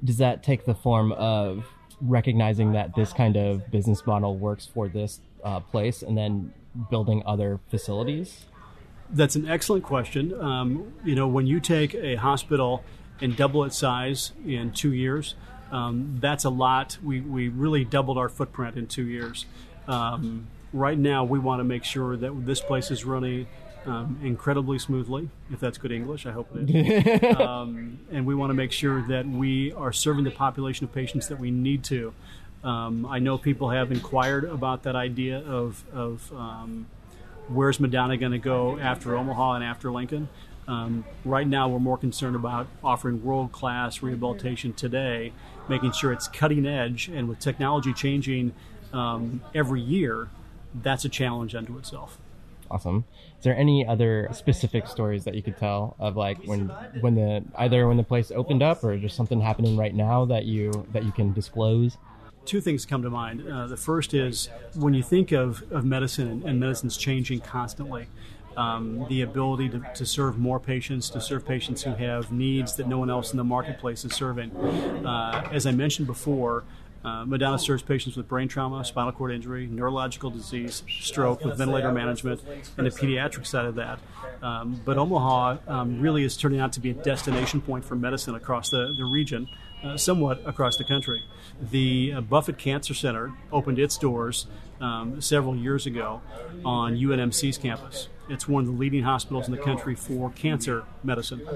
Does 0.04 0.18
that 0.18 0.44
take 0.44 0.66
the 0.66 0.76
form 0.76 1.12
of 1.12 1.66
recognizing 2.02 2.74
that 2.74 2.96
this 2.96 3.14
kind 3.14 3.36
of 3.36 3.70
business 3.72 4.06
model 4.06 4.38
works 4.38 4.66
for 4.66 4.88
this 4.88 5.20
uh, 5.44 5.60
place 5.60 6.02
and 6.02 6.18
then 6.18 6.54
building 6.90 7.24
other 7.26 7.60
facilities? 7.70 8.46
That's 9.10 9.36
an 9.36 9.48
excellent 9.48 9.84
question. 9.84 10.40
Um, 10.40 10.94
you 11.04 11.16
know, 11.16 11.28
when 11.28 11.48
you 11.48 11.60
take 11.60 11.96
a 11.96 12.16
hospital 12.16 12.84
and 13.22 13.36
double 13.36 13.64
its 13.64 13.78
size 13.78 14.34
in 14.46 14.72
two 14.72 14.94
years, 14.94 15.36
um, 15.72 16.18
that's 16.20 16.44
a 16.44 16.50
lot. 16.50 16.98
We, 17.04 17.22
we 17.22 17.50
really 17.50 17.84
doubled 17.84 18.18
our 18.18 18.30
footprint 18.30 18.78
in 18.78 18.88
two 18.88 19.06
years. 19.06 19.46
Um, 19.88 20.48
right 20.74 20.98
now, 20.98 21.24
we 21.24 21.40
want 21.40 21.60
to 21.62 21.64
make 21.64 21.84
sure 21.84 22.18
that 22.18 22.46
this 22.46 22.62
place 22.62 22.92
is 22.92 23.06
running 23.06 23.48
um, 23.88 24.20
incredibly 24.24 24.78
smoothly, 24.80 25.30
if 25.52 25.60
that's 25.60 25.78
good 25.78 25.92
English. 25.92 26.26
I 26.26 26.32
hope 26.32 26.50
it 26.56 26.70
is. 26.70 27.36
um, 27.40 28.00
and 28.12 28.26
we 28.26 28.36
want 28.36 28.50
to 28.50 28.54
make 28.54 28.72
sure 28.72 29.02
that 29.08 29.28
we 29.28 29.72
are 29.74 29.94
serving 29.94 30.24
the 30.26 30.32
population 30.32 30.86
of 30.86 30.94
patients 30.94 31.28
that 31.28 31.40
we 31.40 31.52
need 31.52 31.84
to. 31.86 32.14
Um, 32.64 33.06
I 33.06 33.20
know 33.20 33.38
people 33.38 33.70
have 33.70 33.92
inquired 33.92 34.44
about 34.44 34.84
that 34.84 34.96
idea 34.96 35.40
of, 35.40 35.84
of 35.94 36.32
um, 36.34 36.88
where's 37.48 37.80
Madonna 37.80 38.18
going 38.18 38.32
to 38.32 38.38
go 38.40 38.78
after 38.80 39.16
Omaha 39.16 39.54
and 39.54 39.64
after 39.64 39.92
Lincoln. 39.92 40.28
Um, 40.68 41.06
right 41.24 41.48
now, 41.48 41.70
we're 41.70 41.80
more 41.80 41.98
concerned 41.98 42.36
about 42.36 42.68
offering 42.84 43.24
world 43.24 43.54
class 43.54 44.02
rehabilitation 44.02 44.74
today, 44.74 45.32
making 45.70 45.94
sure 45.94 46.12
it's 46.12 46.28
cutting 46.28 46.66
edge, 46.66 47.08
and 47.08 47.30
with 47.30 47.40
technology 47.40 47.94
changing 47.94 48.54
um, 48.92 49.42
every 49.56 49.80
year, 49.80 50.30
that's 50.74 51.06
a 51.06 51.10
challenge 51.10 51.56
unto 51.56 51.78
itself. 51.78 52.18
Awesome. 52.70 53.06
Is 53.38 53.44
there 53.44 53.56
any 53.56 53.86
other 53.86 54.30
specific 54.32 54.88
stories 54.88 55.24
that 55.24 55.36
you 55.36 55.42
could 55.42 55.58
tell 55.58 55.96
of 56.00 56.18
like 56.18 56.38
when 56.46 56.68
when 57.00 57.16
the 57.16 57.44
either 57.58 57.88
when 57.88 57.98
the 57.98 58.04
place 58.04 58.32
opened 58.32 58.62
up 58.62 58.84
or 58.84 58.98
just 58.98 59.16
something 59.16 59.40
happening 59.42 59.78
right 59.78 59.94
now 59.94 60.26
that 60.26 60.46
you 60.46 60.88
that 60.92 61.04
you 61.04 61.12
can 61.12 61.34
disclose? 61.34 61.98
two 62.48 62.62
things 62.62 62.86
come 62.86 63.04
to 63.04 63.10
mind. 63.10 63.48
Uh, 63.48 63.68
the 63.68 63.78
first 63.78 64.14
is 64.14 64.50
when 64.74 64.94
you 64.94 65.04
think 65.04 65.32
of, 65.32 65.70
of 65.72 65.84
medicine 65.84 66.44
and, 66.46 66.60
medicine's 66.60 66.98
changing 66.98 67.42
constantly, 67.42 68.08
um, 68.56 69.06
the 69.10 69.22
ability 69.22 69.70
to, 69.70 69.86
to, 69.94 70.06
serve 70.06 70.40
more 70.40 70.60
patients, 70.60 71.10
to 71.12 71.22
serve 71.22 71.46
patients 71.46 71.84
who 71.84 71.94
have 71.94 72.32
needs 72.32 72.76
that 72.78 72.88
no 72.88 72.98
one 72.98 73.10
else 73.10 73.32
in 73.32 73.38
the 73.38 73.44
marketplace 73.44 74.04
is 74.04 74.14
serving. 74.14 74.56
Uh, 75.06 75.48
as 75.52 75.68
I 75.68 75.72
mentioned 75.72 76.08
before, 76.08 76.64
uh, 77.04 77.26
Madonna 77.26 77.60
serves 77.60 77.84
patients 77.84 78.18
with 78.18 78.28
brain 78.28 78.48
trauma, 78.48 78.84
spinal 78.84 79.12
cord 79.12 79.32
injury, 79.32 79.68
neurological 79.68 80.30
disease, 80.30 80.84
stroke 81.02 81.44
with 81.46 81.58
ventilator 81.58 81.92
management, 81.92 82.42
and 82.78 82.86
the 82.86 82.92
pediatric 82.92 83.46
side 83.46 83.66
of 83.66 83.76
that. 83.76 84.00
Um, 84.42 84.82
but 84.84 84.98
Omaha 84.98 85.58
um, 85.68 86.02
really 86.02 86.24
is 86.24 86.38
turning 86.38 86.60
out 86.60 86.74
to 86.74 86.80
be 86.80 86.92
a 86.92 86.94
destination 86.94 87.62
point 87.62 87.86
for 87.86 87.96
medicine 87.96 88.36
across 88.36 88.70
the, 88.70 88.94
the 88.98 89.06
region 89.06 89.48
uh, 89.84 89.98
somewhat 89.98 90.42
across 90.46 90.78
the 90.78 90.84
country. 90.84 91.24
The 91.62 92.14
uh, 92.14 92.22
Buffett 92.22 92.58
Cancer 92.58 92.94
Center 92.94 93.34
opened 93.52 93.80
its 93.80 93.98
doors 93.98 94.48
um, 94.80 95.22
several 95.22 95.56
years 95.56 95.86
ago 95.86 96.22
on 96.64 96.96
UNMC's 96.96 97.58
campus. 97.58 98.10
It's 98.30 98.48
one 98.48 98.64
of 98.64 98.68
the 98.68 98.78
leading 98.78 99.04
hospitals 99.04 99.48
in 99.48 99.56
the 99.56 99.62
country 99.62 99.96
for 99.96 100.32
cancer 100.32 100.84
medicine. 101.04 101.48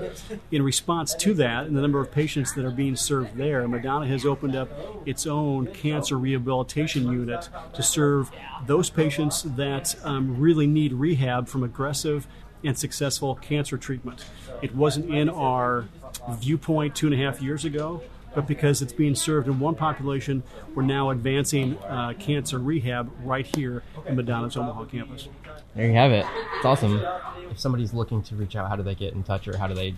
In 0.51 0.61
response 0.61 1.13
to 1.15 1.33
that 1.33 1.65
and 1.65 1.75
the 1.75 1.81
number 1.81 1.99
of 1.99 2.11
patients 2.11 2.53
that 2.53 2.63
are 2.63 2.71
being 2.71 2.95
served 2.95 3.35
there, 3.35 3.67
Madonna 3.67 4.07
has 4.07 4.25
opened 4.25 4.55
up 4.55 4.69
its 5.05 5.27
own 5.27 5.67
cancer 5.67 6.17
rehabilitation 6.17 7.11
unit 7.11 7.49
to 7.73 7.83
serve 7.83 8.31
those 8.65 8.89
patients 8.89 9.43
that 9.43 9.95
um, 10.03 10.39
really 10.39 10.67
need 10.67 10.93
rehab 10.93 11.49
from 11.49 11.63
aggressive 11.63 12.25
and 12.63 12.77
successful 12.77 13.35
cancer 13.35 13.77
treatment. 13.77 14.23
It 14.61 14.73
wasn't 14.73 15.13
in 15.13 15.29
our 15.29 15.89
viewpoint 16.31 16.95
two 16.95 17.07
and 17.07 17.15
a 17.15 17.17
half 17.17 17.41
years 17.41 17.65
ago, 17.65 18.01
but 18.33 18.47
because 18.47 18.81
it's 18.81 18.93
being 18.93 19.15
served 19.15 19.47
in 19.47 19.59
one 19.59 19.75
population, 19.75 20.43
we're 20.73 20.83
now 20.83 21.09
advancing 21.09 21.77
uh, 21.79 22.13
cancer 22.17 22.59
rehab 22.59 23.11
right 23.23 23.45
here 23.55 23.83
in 24.05 24.15
Madonna's 24.15 24.55
Omaha 24.55 24.85
campus. 24.85 25.27
There 25.75 25.87
you 25.87 25.93
have 25.93 26.11
it. 26.11 26.25
It's 26.57 26.65
awesome. 26.65 27.03
If 27.49 27.59
somebody's 27.59 27.93
looking 27.93 28.23
to 28.23 28.35
reach 28.35 28.55
out, 28.55 28.69
how 28.69 28.75
do 28.75 28.83
they 28.83 28.95
get 28.95 29.13
in 29.13 29.23
touch, 29.23 29.47
or 29.47 29.57
how 29.57 29.67
do 29.67 29.73
they 29.73 29.95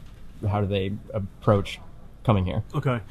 how 0.47 0.61
do 0.61 0.67
they 0.67 0.93
approach 1.13 1.79
coming 2.23 2.45
here? 2.45 2.63
Okay. 2.73 3.01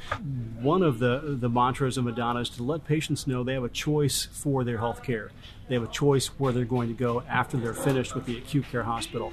One 0.59 0.83
of 0.83 0.99
the 0.99 1.37
the 1.39 1.49
mantras 1.49 1.97
of 1.97 2.05
Madonna 2.05 2.41
is 2.41 2.49
to 2.51 2.63
let 2.63 2.85
patients 2.85 3.27
know 3.27 3.43
they 3.43 3.53
have 3.53 3.63
a 3.63 3.69
choice 3.69 4.25
for 4.25 4.63
their 4.63 4.77
health 4.79 5.03
care. 5.03 5.31
They 5.69 5.75
have 5.75 5.83
a 5.83 5.87
choice 5.87 6.27
where 6.27 6.51
they're 6.51 6.65
going 6.65 6.89
to 6.89 6.93
go 6.93 7.23
after 7.29 7.57
they're 7.57 7.73
finished 7.73 8.15
with 8.15 8.25
the 8.25 8.37
acute 8.37 8.65
care 8.69 8.83
hospital. 8.83 9.31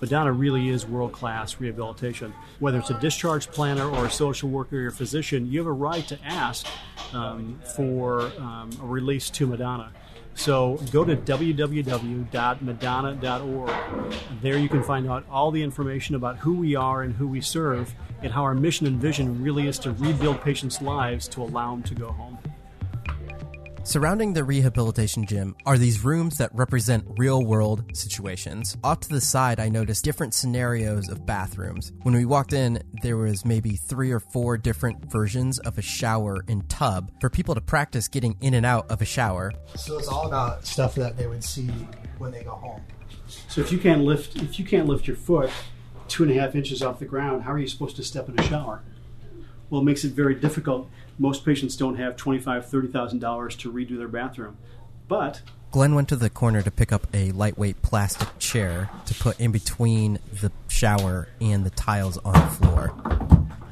Madonna 0.00 0.32
really 0.32 0.68
is 0.68 0.86
world 0.86 1.12
class 1.12 1.58
rehabilitation. 1.58 2.32
Whether 2.58 2.78
it's 2.78 2.90
a 2.90 3.00
discharge 3.00 3.48
planner 3.48 3.88
or 3.88 4.04
a 4.06 4.10
social 4.10 4.50
worker 4.50 4.84
or 4.84 4.88
a 4.88 4.92
physician, 4.92 5.50
you 5.50 5.60
have 5.60 5.66
a 5.66 5.72
right 5.72 6.06
to 6.08 6.18
ask 6.24 6.66
um, 7.12 7.60
for 7.74 8.22
um, 8.38 8.70
a 8.82 8.86
release 8.86 9.30
to 9.30 9.46
Madonna. 9.46 9.92
So 10.34 10.78
go 10.92 11.02
to 11.04 11.16
www.madonna.org. 11.16 14.14
There 14.42 14.58
you 14.58 14.68
can 14.68 14.82
find 14.82 15.08
out 15.08 15.24
all 15.30 15.50
the 15.50 15.62
information 15.62 16.14
about 16.14 16.36
who 16.36 16.56
we 16.56 16.76
are 16.76 17.00
and 17.02 17.14
who 17.14 17.26
we 17.26 17.40
serve, 17.40 17.94
and 18.22 18.32
how 18.32 18.42
our 18.42 18.54
mission 18.54 18.86
and 18.86 19.00
vision 19.00 19.42
really 19.42 19.66
is 19.66 19.78
to 19.80 19.92
rebuild 19.92 20.42
patients' 20.42 20.82
lives 20.82 21.26
to 21.28 21.42
allow 21.42 21.70
them 21.70 21.82
to 21.84 21.94
go 21.94 22.12
home. 22.12 22.36
Surrounding 23.86 24.32
the 24.32 24.42
rehabilitation 24.42 25.24
gym 25.24 25.54
are 25.64 25.78
these 25.78 26.02
rooms 26.02 26.38
that 26.38 26.52
represent 26.52 27.06
real 27.18 27.44
world 27.44 27.84
situations. 27.92 28.76
Off 28.82 28.98
to 28.98 29.08
the 29.08 29.20
side, 29.20 29.60
I 29.60 29.68
noticed 29.68 30.02
different 30.02 30.34
scenarios 30.34 31.08
of 31.08 31.24
bathrooms. 31.24 31.92
When 32.02 32.12
we 32.12 32.24
walked 32.24 32.52
in, 32.52 32.82
there 33.00 33.16
was 33.16 33.44
maybe 33.44 33.76
three 33.76 34.10
or 34.10 34.18
four 34.18 34.58
different 34.58 35.08
versions 35.12 35.60
of 35.60 35.78
a 35.78 35.82
shower 35.82 36.44
and 36.48 36.68
tub 36.68 37.12
for 37.20 37.30
people 37.30 37.54
to 37.54 37.60
practice 37.60 38.08
getting 38.08 38.36
in 38.40 38.54
and 38.54 38.66
out 38.66 38.90
of 38.90 39.02
a 39.02 39.04
shower. 39.04 39.52
So 39.76 39.96
it's 39.98 40.08
all 40.08 40.26
about 40.26 40.66
stuff 40.66 40.96
that 40.96 41.16
they 41.16 41.28
would 41.28 41.44
see 41.44 41.70
when 42.18 42.32
they 42.32 42.42
go 42.42 42.56
home. 42.56 42.82
So 43.46 43.60
if 43.60 43.70
you 43.70 43.78
can't 43.78 44.02
lift 44.02 44.34
if 44.34 44.58
you 44.58 44.64
can't 44.64 44.88
lift 44.88 45.06
your 45.06 45.16
foot 45.16 45.48
two 46.08 46.24
and 46.24 46.32
a 46.32 46.34
half 46.34 46.56
inches 46.56 46.82
off 46.82 46.98
the 46.98 47.04
ground, 47.04 47.44
how 47.44 47.52
are 47.52 47.58
you 47.60 47.68
supposed 47.68 47.94
to 47.96 48.02
step 48.02 48.28
in 48.28 48.36
a 48.36 48.42
shower? 48.42 48.82
Well, 49.70 49.80
it 49.80 49.84
makes 49.84 50.04
it 50.04 50.12
very 50.12 50.34
difficult. 50.34 50.88
Most 51.18 51.44
patients 51.44 51.76
don't 51.76 51.96
have 51.96 52.16
twenty-five, 52.16 52.66
thirty 52.66 52.88
thousand 52.88 53.20
dollars 53.20 53.56
to 53.56 53.72
redo 53.72 53.96
their 53.96 54.08
bathroom, 54.08 54.56
but 55.08 55.40
Glenn 55.70 55.94
went 55.94 56.08
to 56.08 56.16
the 56.16 56.30
corner 56.30 56.62
to 56.62 56.70
pick 56.70 56.92
up 56.92 57.06
a 57.12 57.32
lightweight 57.32 57.82
plastic 57.82 58.28
chair 58.38 58.88
to 59.06 59.14
put 59.14 59.38
in 59.40 59.50
between 59.50 60.18
the 60.40 60.50
shower 60.68 61.28
and 61.40 61.64
the 61.66 61.70
tiles 61.70 62.16
on 62.18 62.32
the 62.34 62.46
floor. 62.46 62.94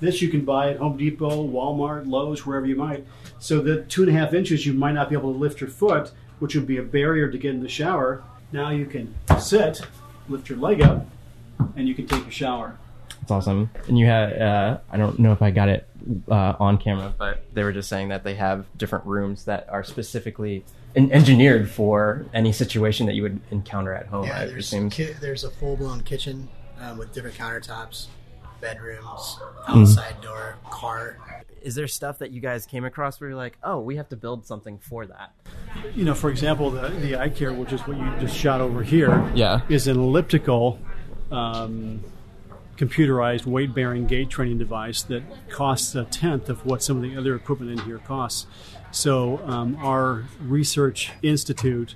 this 0.01 0.21
you 0.21 0.29
can 0.29 0.45
buy 0.45 0.71
at 0.71 0.79
Home 0.79 0.97
Depot, 0.99 1.47
Walmart, 1.49 2.07
Lowe's, 2.07 2.45
wherever 2.45 2.67
you 2.67 2.77
might. 2.77 3.07
So 3.39 3.61
the 3.61 3.83
two 3.85 4.03
and 4.03 4.11
a 4.11 4.19
half 4.19 4.35
inches, 4.35 4.67
you 4.67 4.75
might 4.75 4.93
not 4.93 5.09
be 5.09 5.17
able 5.17 5.33
to 5.33 5.39
lift 5.39 5.61
your 5.61 5.71
foot, 5.71 6.13
which 6.41 6.55
would 6.55 6.67
be 6.67 6.77
a 6.79 6.83
barrier 6.83 7.31
to 7.31 7.39
get 7.39 7.55
in 7.55 7.63
the 7.63 7.69
shower. 7.69 8.23
Now 8.53 8.71
you 8.71 8.85
can 8.87 9.15
sit, 9.39 9.81
lift 10.29 10.49
your 10.49 10.59
leg 10.59 10.83
up, 10.83 11.07
and 11.77 11.89
you 11.89 11.95
can 11.95 12.07
take 12.07 12.27
a 12.27 12.31
shower. 12.31 12.77
It's 13.23 13.31
awesome. 13.31 13.71
And 13.89 13.99
you 13.99 14.05
had, 14.07 14.41
uh, 14.43 14.79
I 14.91 14.97
don't 14.99 15.19
know 15.19 15.33
if 15.33 15.41
I 15.41 15.51
got 15.51 15.69
it 15.71 15.89
uh, 16.31 16.55
on 16.59 16.79
camera, 16.79 17.12
but 17.17 17.45
they 17.55 17.62
were 17.64 17.73
just 17.73 17.88
saying 17.88 18.09
that 18.09 18.25
they 18.25 18.35
have 18.35 18.67
different 18.77 19.07
rooms 19.07 19.45
that 19.47 19.69
are 19.71 19.83
specifically 19.85 20.64
en- 20.97 21.11
engineered 21.12 21.71
for 21.71 22.27
any 22.35 22.53
situation 22.53 23.07
that 23.07 23.14
you 23.14 23.23
would 23.23 23.40
encounter 23.51 23.93
at 23.95 24.07
home. 24.07 24.27
Yeah, 24.27 24.37
I 24.37 24.38
there's 24.47 24.53
presume. 24.53 24.90
ki- 24.90 25.14
there's 25.21 25.45
a 25.45 25.51
full 25.51 25.77
blown 25.77 26.03
kitchen 26.03 26.49
um, 26.81 26.99
with 26.99 27.12
different 27.12 27.37
countertops, 27.37 28.07
bedrooms, 28.61 29.38
Mm-hmm. 29.69 29.81
outside 29.81 30.21
door, 30.21 30.57
car. 30.71 31.17
Is 31.62 31.75
there 31.75 31.88
stuff 31.88 32.19
that 32.19 32.31
you 32.31 32.43
guys 32.43 32.67
came 32.67 32.85
across 32.85 33.19
where 33.19 33.31
you're 33.31 33.37
like, 33.38 33.57
oh, 33.62 33.81
we 33.81 33.97
have 33.97 34.11
to 34.11 34.17
build 34.17 34.45
something 34.47 34.77
for 34.79 35.07
that? 35.07 35.33
You 35.95 36.05
know, 36.05 36.12
for 36.12 36.29
example, 36.29 36.71
the, 36.71 36.88
the 36.90 37.12
iCare, 37.12 37.57
which 37.57 37.73
is 37.73 37.81
what 37.87 37.97
you 37.97 38.05
just 38.21 38.37
shot 38.37 38.61
over 38.61 38.83
here, 38.83 39.27
Yeah. 39.35 39.62
is 39.71 39.87
an 39.88 39.97
elliptical 39.99 40.79
um, 41.31 42.05
computerized 42.77 43.47
weight 43.47 43.75
bearing 43.75 44.07
gait 44.07 44.31
training 44.31 44.59
device 44.59 45.03
that 45.03 45.23
costs 45.49 45.95
a 45.95 46.05
tenth 46.05 46.49
of 46.49 46.65
what 46.67 46.83
some 46.83 46.97
of 46.97 47.03
the 47.03 47.17
other 47.17 47.35
equipment 47.35 47.71
in 47.71 47.79
here 47.87 47.99
costs. 47.99 48.47
So, 48.91 49.39
um, 49.45 49.77
our 49.81 50.25
research 50.41 51.13
institute 51.23 51.95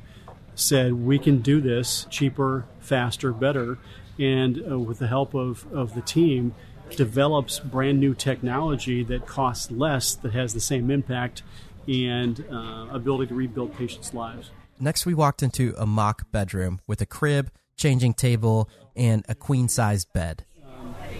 said 0.54 0.92
we 0.92 1.18
can 1.18 1.38
do 1.38 1.60
this 1.60 2.06
cheaper, 2.10 2.66
faster, 2.80 3.32
better, 3.32 3.78
and 4.18 4.62
uh, 4.68 4.78
with 4.78 4.98
the 4.98 5.06
help 5.06 5.34
of, 5.34 5.66
of 5.72 5.94
the 5.94 6.00
team, 6.00 6.54
develops 6.96 7.60
brand 7.60 8.00
new 8.00 8.14
technology 8.14 9.04
that 9.04 9.26
costs 9.26 9.70
less, 9.70 10.14
that 10.16 10.32
has 10.32 10.54
the 10.54 10.60
same 10.60 10.90
impact 10.90 11.42
and 11.86 12.44
uh, 12.50 12.88
ability 12.90 13.28
to 13.28 13.34
rebuild 13.34 13.74
patients' 13.76 14.12
lives. 14.12 14.50
Next, 14.80 15.06
we 15.06 15.14
walked 15.14 15.42
into 15.42 15.74
a 15.78 15.86
mock 15.86 16.30
bedroom 16.30 16.80
with 16.86 17.00
a 17.00 17.06
crib, 17.06 17.50
changing 17.76 18.14
table, 18.14 18.68
and 18.96 19.24
a 19.28 19.34
queen 19.34 19.68
sized 19.68 20.12
bed. 20.12 20.44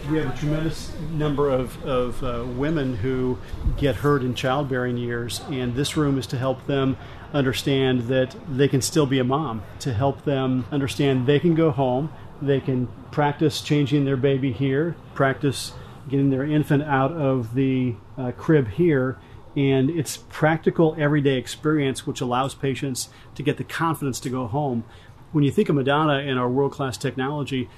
We 0.09 0.17
have 0.17 0.33
a 0.33 0.37
tremendous 0.39 0.91
number 1.11 1.51
of, 1.51 1.83
of 1.85 2.23
uh, 2.23 2.43
women 2.43 2.95
who 2.95 3.37
get 3.77 3.93
hurt 3.93 4.23
in 4.23 4.33
childbearing 4.33 4.97
years, 4.97 5.41
and 5.51 5.75
this 5.75 5.95
room 5.95 6.17
is 6.17 6.25
to 6.27 6.37
help 6.37 6.65
them 6.65 6.97
understand 7.31 8.07
that 8.07 8.35
they 8.49 8.67
can 8.67 8.81
still 8.81 9.05
be 9.05 9.19
a 9.19 9.23
mom, 9.23 9.61
to 9.81 9.93
help 9.93 10.25
them 10.25 10.65
understand 10.71 11.27
they 11.27 11.39
can 11.39 11.53
go 11.53 11.69
home, 11.69 12.11
they 12.41 12.59
can 12.59 12.87
practice 13.11 13.61
changing 13.61 14.05
their 14.05 14.17
baby 14.17 14.51
here, 14.51 14.95
practice 15.13 15.73
getting 16.09 16.31
their 16.31 16.43
infant 16.43 16.81
out 16.81 17.11
of 17.11 17.53
the 17.53 17.93
uh, 18.17 18.31
crib 18.31 18.67
here, 18.69 19.19
and 19.55 19.91
it's 19.91 20.17
practical 20.17 20.95
everyday 20.97 21.37
experience 21.37 22.07
which 22.07 22.19
allows 22.19 22.55
patients 22.55 23.09
to 23.35 23.43
get 23.43 23.57
the 23.57 23.63
confidence 23.63 24.19
to 24.19 24.29
go 24.31 24.47
home. 24.47 24.83
When 25.33 25.43
you 25.43 25.51
think 25.51 25.69
of 25.69 25.75
Madonna 25.75 26.13
and 26.13 26.39
our 26.39 26.49
world 26.49 26.71
class 26.71 26.97
technology, 26.97 27.69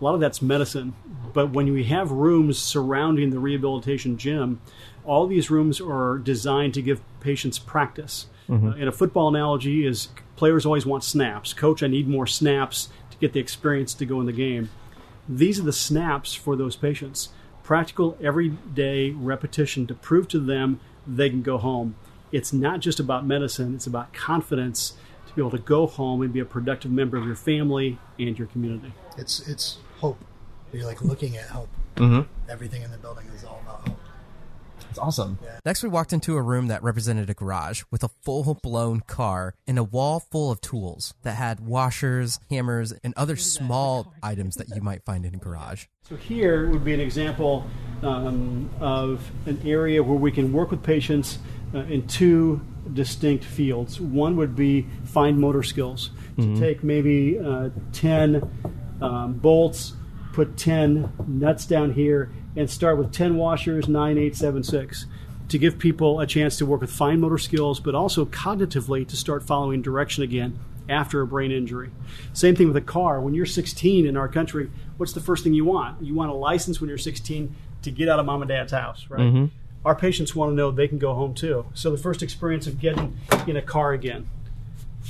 a 0.00 0.04
lot 0.04 0.14
of 0.14 0.20
that's 0.20 0.40
medicine. 0.40 0.94
But 1.32 1.50
when 1.50 1.72
we 1.72 1.84
have 1.84 2.10
rooms 2.10 2.58
surrounding 2.58 3.30
the 3.30 3.38
rehabilitation 3.38 4.16
gym, 4.16 4.60
all 5.04 5.26
these 5.26 5.50
rooms 5.50 5.80
are 5.80 6.18
designed 6.18 6.74
to 6.74 6.82
give 6.82 7.00
patients 7.20 7.58
practice. 7.58 8.26
Uh, 8.66 8.70
and 8.70 8.88
a 8.88 8.92
football 8.92 9.28
analogy 9.28 9.86
is 9.86 10.08
players 10.36 10.66
always 10.66 10.84
want 10.84 11.04
snaps. 11.04 11.52
Coach, 11.52 11.82
I 11.82 11.86
need 11.86 12.08
more 12.08 12.26
snaps 12.26 12.88
to 13.10 13.16
get 13.18 13.32
the 13.32 13.40
experience 13.40 13.94
to 13.94 14.06
go 14.06 14.20
in 14.20 14.26
the 14.26 14.32
game. 14.32 14.70
These 15.28 15.60
are 15.60 15.64
the 15.64 15.72
snaps 15.72 16.34
for 16.34 16.56
those 16.56 16.74
patients. 16.74 17.28
Practical, 17.62 18.16
everyday 18.20 19.10
repetition 19.10 19.86
to 19.86 19.94
prove 19.94 20.26
to 20.28 20.40
them 20.40 20.80
they 21.06 21.30
can 21.30 21.42
go 21.42 21.58
home. 21.58 21.94
It's 22.32 22.52
not 22.52 22.80
just 22.80 22.98
about 22.98 23.24
medicine, 23.24 23.74
it's 23.74 23.86
about 23.86 24.12
confidence 24.12 24.94
to 25.28 25.34
be 25.34 25.40
able 25.40 25.50
to 25.52 25.58
go 25.58 25.86
home 25.86 26.22
and 26.22 26.32
be 26.32 26.40
a 26.40 26.44
productive 26.44 26.90
member 26.90 27.16
of 27.16 27.24
your 27.24 27.36
family 27.36 27.98
and 28.18 28.36
your 28.36 28.48
community. 28.48 28.92
It's 29.16 29.46
it's 29.48 29.78
hope. 30.00 30.18
You're 30.72 30.86
like 30.86 31.02
looking 31.02 31.36
at 31.36 31.46
hope. 31.48 31.68
Mhm. 31.96 32.26
Everything 32.48 32.82
in 32.82 32.90
the 32.90 32.96
building 32.98 33.26
is 33.36 33.44
all 33.44 33.60
about 33.64 33.86
hope. 33.88 33.98
It's 34.88 34.98
awesome. 34.98 35.38
Next, 35.64 35.82
we 35.84 35.88
walked 35.88 36.12
into 36.12 36.36
a 36.36 36.42
room 36.42 36.66
that 36.66 36.82
represented 36.82 37.30
a 37.30 37.34
garage 37.34 37.82
with 37.92 38.02
a 38.02 38.08
full 38.22 38.58
blown 38.60 39.00
car 39.06 39.54
and 39.66 39.78
a 39.78 39.84
wall 39.84 40.18
full 40.18 40.50
of 40.50 40.60
tools 40.60 41.14
that 41.22 41.36
had 41.36 41.60
washers, 41.60 42.40
hammers, 42.50 42.92
and 43.04 43.14
other 43.16 43.36
small 43.36 44.12
items 44.22 44.56
that 44.56 44.68
you 44.74 44.80
might 44.80 45.04
find 45.04 45.24
in 45.24 45.34
a 45.34 45.38
garage. 45.38 45.84
So 46.08 46.16
here 46.16 46.68
would 46.70 46.82
be 46.84 46.92
an 46.92 46.98
example 47.00 47.66
um, 48.02 48.68
of 48.80 49.30
an 49.46 49.60
area 49.64 50.02
where 50.02 50.18
we 50.18 50.32
can 50.32 50.52
work 50.52 50.70
with 50.72 50.82
patients 50.82 51.38
uh, 51.72 51.80
in 51.80 52.06
two 52.08 52.60
distinct 52.92 53.44
fields. 53.44 54.00
One 54.00 54.36
would 54.38 54.56
be 54.56 54.88
fine 55.04 55.38
motor 55.38 55.62
skills 55.62 56.10
to 56.36 56.58
take 56.58 56.82
maybe 56.82 57.38
uh, 57.38 57.68
10 57.92 58.69
um, 59.00 59.34
bolts, 59.34 59.94
put 60.32 60.56
10 60.56 61.12
nuts 61.26 61.66
down 61.66 61.92
here, 61.92 62.30
and 62.56 62.68
start 62.70 62.98
with 62.98 63.12
10 63.12 63.36
washers, 63.36 63.88
9, 63.88 64.18
8, 64.18 64.36
7, 64.36 64.62
6 64.62 65.06
to 65.48 65.58
give 65.58 65.78
people 65.78 66.20
a 66.20 66.26
chance 66.26 66.56
to 66.58 66.66
work 66.66 66.80
with 66.80 66.92
fine 66.92 67.20
motor 67.20 67.38
skills, 67.38 67.80
but 67.80 67.94
also 67.94 68.24
cognitively 68.24 69.06
to 69.06 69.16
start 69.16 69.42
following 69.42 69.82
direction 69.82 70.22
again 70.22 70.58
after 70.88 71.20
a 71.20 71.26
brain 71.26 71.50
injury. 71.50 71.90
Same 72.32 72.54
thing 72.54 72.68
with 72.68 72.76
a 72.76 72.80
car. 72.80 73.20
When 73.20 73.34
you're 73.34 73.46
16 73.46 74.06
in 74.06 74.16
our 74.16 74.28
country, 74.28 74.70
what's 74.96 75.12
the 75.12 75.20
first 75.20 75.42
thing 75.44 75.52
you 75.54 75.64
want? 75.64 76.02
You 76.02 76.14
want 76.14 76.30
a 76.30 76.34
license 76.34 76.80
when 76.80 76.88
you're 76.88 76.98
16 76.98 77.54
to 77.82 77.90
get 77.90 78.08
out 78.08 78.20
of 78.20 78.26
mom 78.26 78.42
and 78.42 78.48
dad's 78.48 78.72
house, 78.72 79.06
right? 79.08 79.20
Our 79.84 79.94
patients 79.94 80.36
want 80.36 80.50
to 80.52 80.54
know 80.54 80.70
they 80.70 80.88
can 80.88 80.98
go 80.98 81.14
home 81.14 81.34
too. 81.34 81.66
So 81.74 81.90
the 81.90 81.98
first 81.98 82.22
experience 82.22 82.66
of 82.66 82.78
getting 82.78 83.18
in 83.46 83.56
a 83.56 83.62
car 83.62 83.92
again 83.92 84.28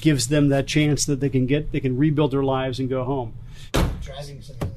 gives 0.01 0.29
them 0.29 0.49
that 0.49 0.67
chance 0.67 1.05
that 1.07 1.21
they 1.21 1.29
can 1.29 1.47
get 1.47 1.73
they 1.73 1.81
can 1.81 1.97
rebuild 1.97 2.31
their 2.31 2.43
lives 2.43 2.79
and 2.79 2.89
go 2.89 3.05
home. 3.05 3.35
Driving 4.03 4.43
simulator. 4.43 4.75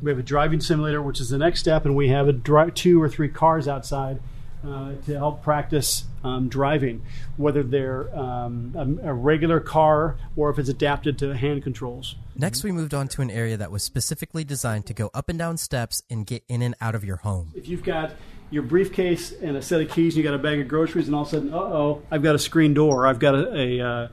We 0.00 0.10
have 0.10 0.18
a 0.18 0.22
driving 0.24 0.60
simulator, 0.60 1.00
which 1.00 1.20
is 1.20 1.28
the 1.28 1.38
next 1.38 1.60
step, 1.60 1.84
and 1.84 1.94
we 1.94 2.08
have 2.08 2.26
a 2.26 2.32
dri- 2.32 2.72
two 2.72 3.00
or 3.00 3.08
three 3.08 3.28
cars 3.28 3.68
outside 3.68 4.20
uh, 4.66 4.92
to 5.06 5.14
help 5.14 5.42
practice 5.42 6.04
um, 6.24 6.48
driving, 6.48 7.02
whether 7.36 7.62
they're 7.62 8.16
um, 8.16 9.00
a, 9.02 9.10
a 9.10 9.12
regular 9.12 9.60
car 9.60 10.16
or 10.36 10.50
if 10.50 10.58
it's 10.58 10.68
adapted 10.68 11.18
to 11.18 11.36
hand 11.36 11.62
controls. 11.62 12.16
Next, 12.36 12.64
we 12.64 12.72
moved 12.72 12.94
on 12.94 13.08
to 13.08 13.22
an 13.22 13.30
area 13.30 13.56
that 13.56 13.70
was 13.70 13.82
specifically 13.82 14.44
designed 14.44 14.86
to 14.86 14.94
go 14.94 15.10
up 15.14 15.28
and 15.28 15.38
down 15.38 15.56
steps 15.56 16.02
and 16.08 16.26
get 16.26 16.44
in 16.48 16.62
and 16.62 16.74
out 16.80 16.94
of 16.94 17.04
your 17.04 17.16
home. 17.16 17.52
If 17.54 17.68
you've 17.68 17.84
got 17.84 18.12
your 18.50 18.62
briefcase 18.62 19.32
and 19.32 19.56
a 19.56 19.62
set 19.62 19.80
of 19.80 19.90
keys, 19.90 20.14
and 20.14 20.22
you 20.24 20.30
got 20.30 20.34
a 20.34 20.42
bag 20.42 20.60
of 20.60 20.68
groceries, 20.68 21.06
and 21.06 21.14
all 21.14 21.22
of 21.22 21.28
a 21.28 21.30
sudden, 21.30 21.52
uh 21.52 21.58
oh, 21.58 22.02
I've 22.10 22.22
got 22.22 22.34
a 22.34 22.38
screen 22.38 22.74
door, 22.74 23.06
I've 23.06 23.18
got 23.18 23.34
a, 23.34 23.56
a 23.56 23.80
uh, 23.80 24.08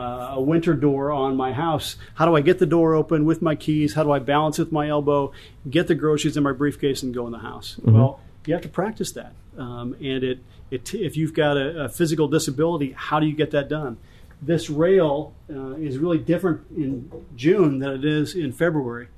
uh, 0.00 0.34
a 0.36 0.40
winter 0.40 0.74
door 0.74 1.12
on 1.12 1.36
my 1.36 1.52
house. 1.52 1.96
How 2.14 2.24
do 2.24 2.34
I 2.34 2.40
get 2.40 2.58
the 2.58 2.66
door 2.66 2.94
open 2.94 3.26
with 3.26 3.42
my 3.42 3.54
keys? 3.54 3.94
How 3.94 4.02
do 4.02 4.12
I 4.12 4.18
balance 4.18 4.58
with 4.58 4.72
my 4.72 4.88
elbow, 4.88 5.32
get 5.68 5.88
the 5.88 5.94
groceries 5.94 6.36
in 6.36 6.42
my 6.42 6.52
briefcase, 6.52 7.02
and 7.02 7.12
go 7.12 7.26
in 7.26 7.32
the 7.32 7.38
house? 7.38 7.76
Well, 7.94 8.20
you 8.46 8.54
have 8.54 8.62
to 8.62 8.68
practice 8.68 9.12
that. 9.12 9.34
Um, 9.58 9.94
and 9.94 10.24
it, 10.24 10.38
it, 10.70 10.94
if 10.94 11.16
you've 11.16 11.34
got 11.34 11.56
a, 11.56 11.84
a 11.84 11.88
physical 11.88 12.28
disability, 12.28 12.92
how 12.96 13.20
do 13.20 13.26
you 13.26 13.36
get 13.36 13.50
that 13.50 13.68
done? 13.68 13.98
This 14.40 14.70
rail 14.70 15.34
uh, 15.54 15.74
is 15.74 15.98
really 15.98 16.18
different 16.18 16.62
in 16.74 17.12
June 17.36 17.78
than 17.80 17.90
it 17.90 18.04
is 18.04 18.34
in 18.34 18.52
February. 18.52 19.08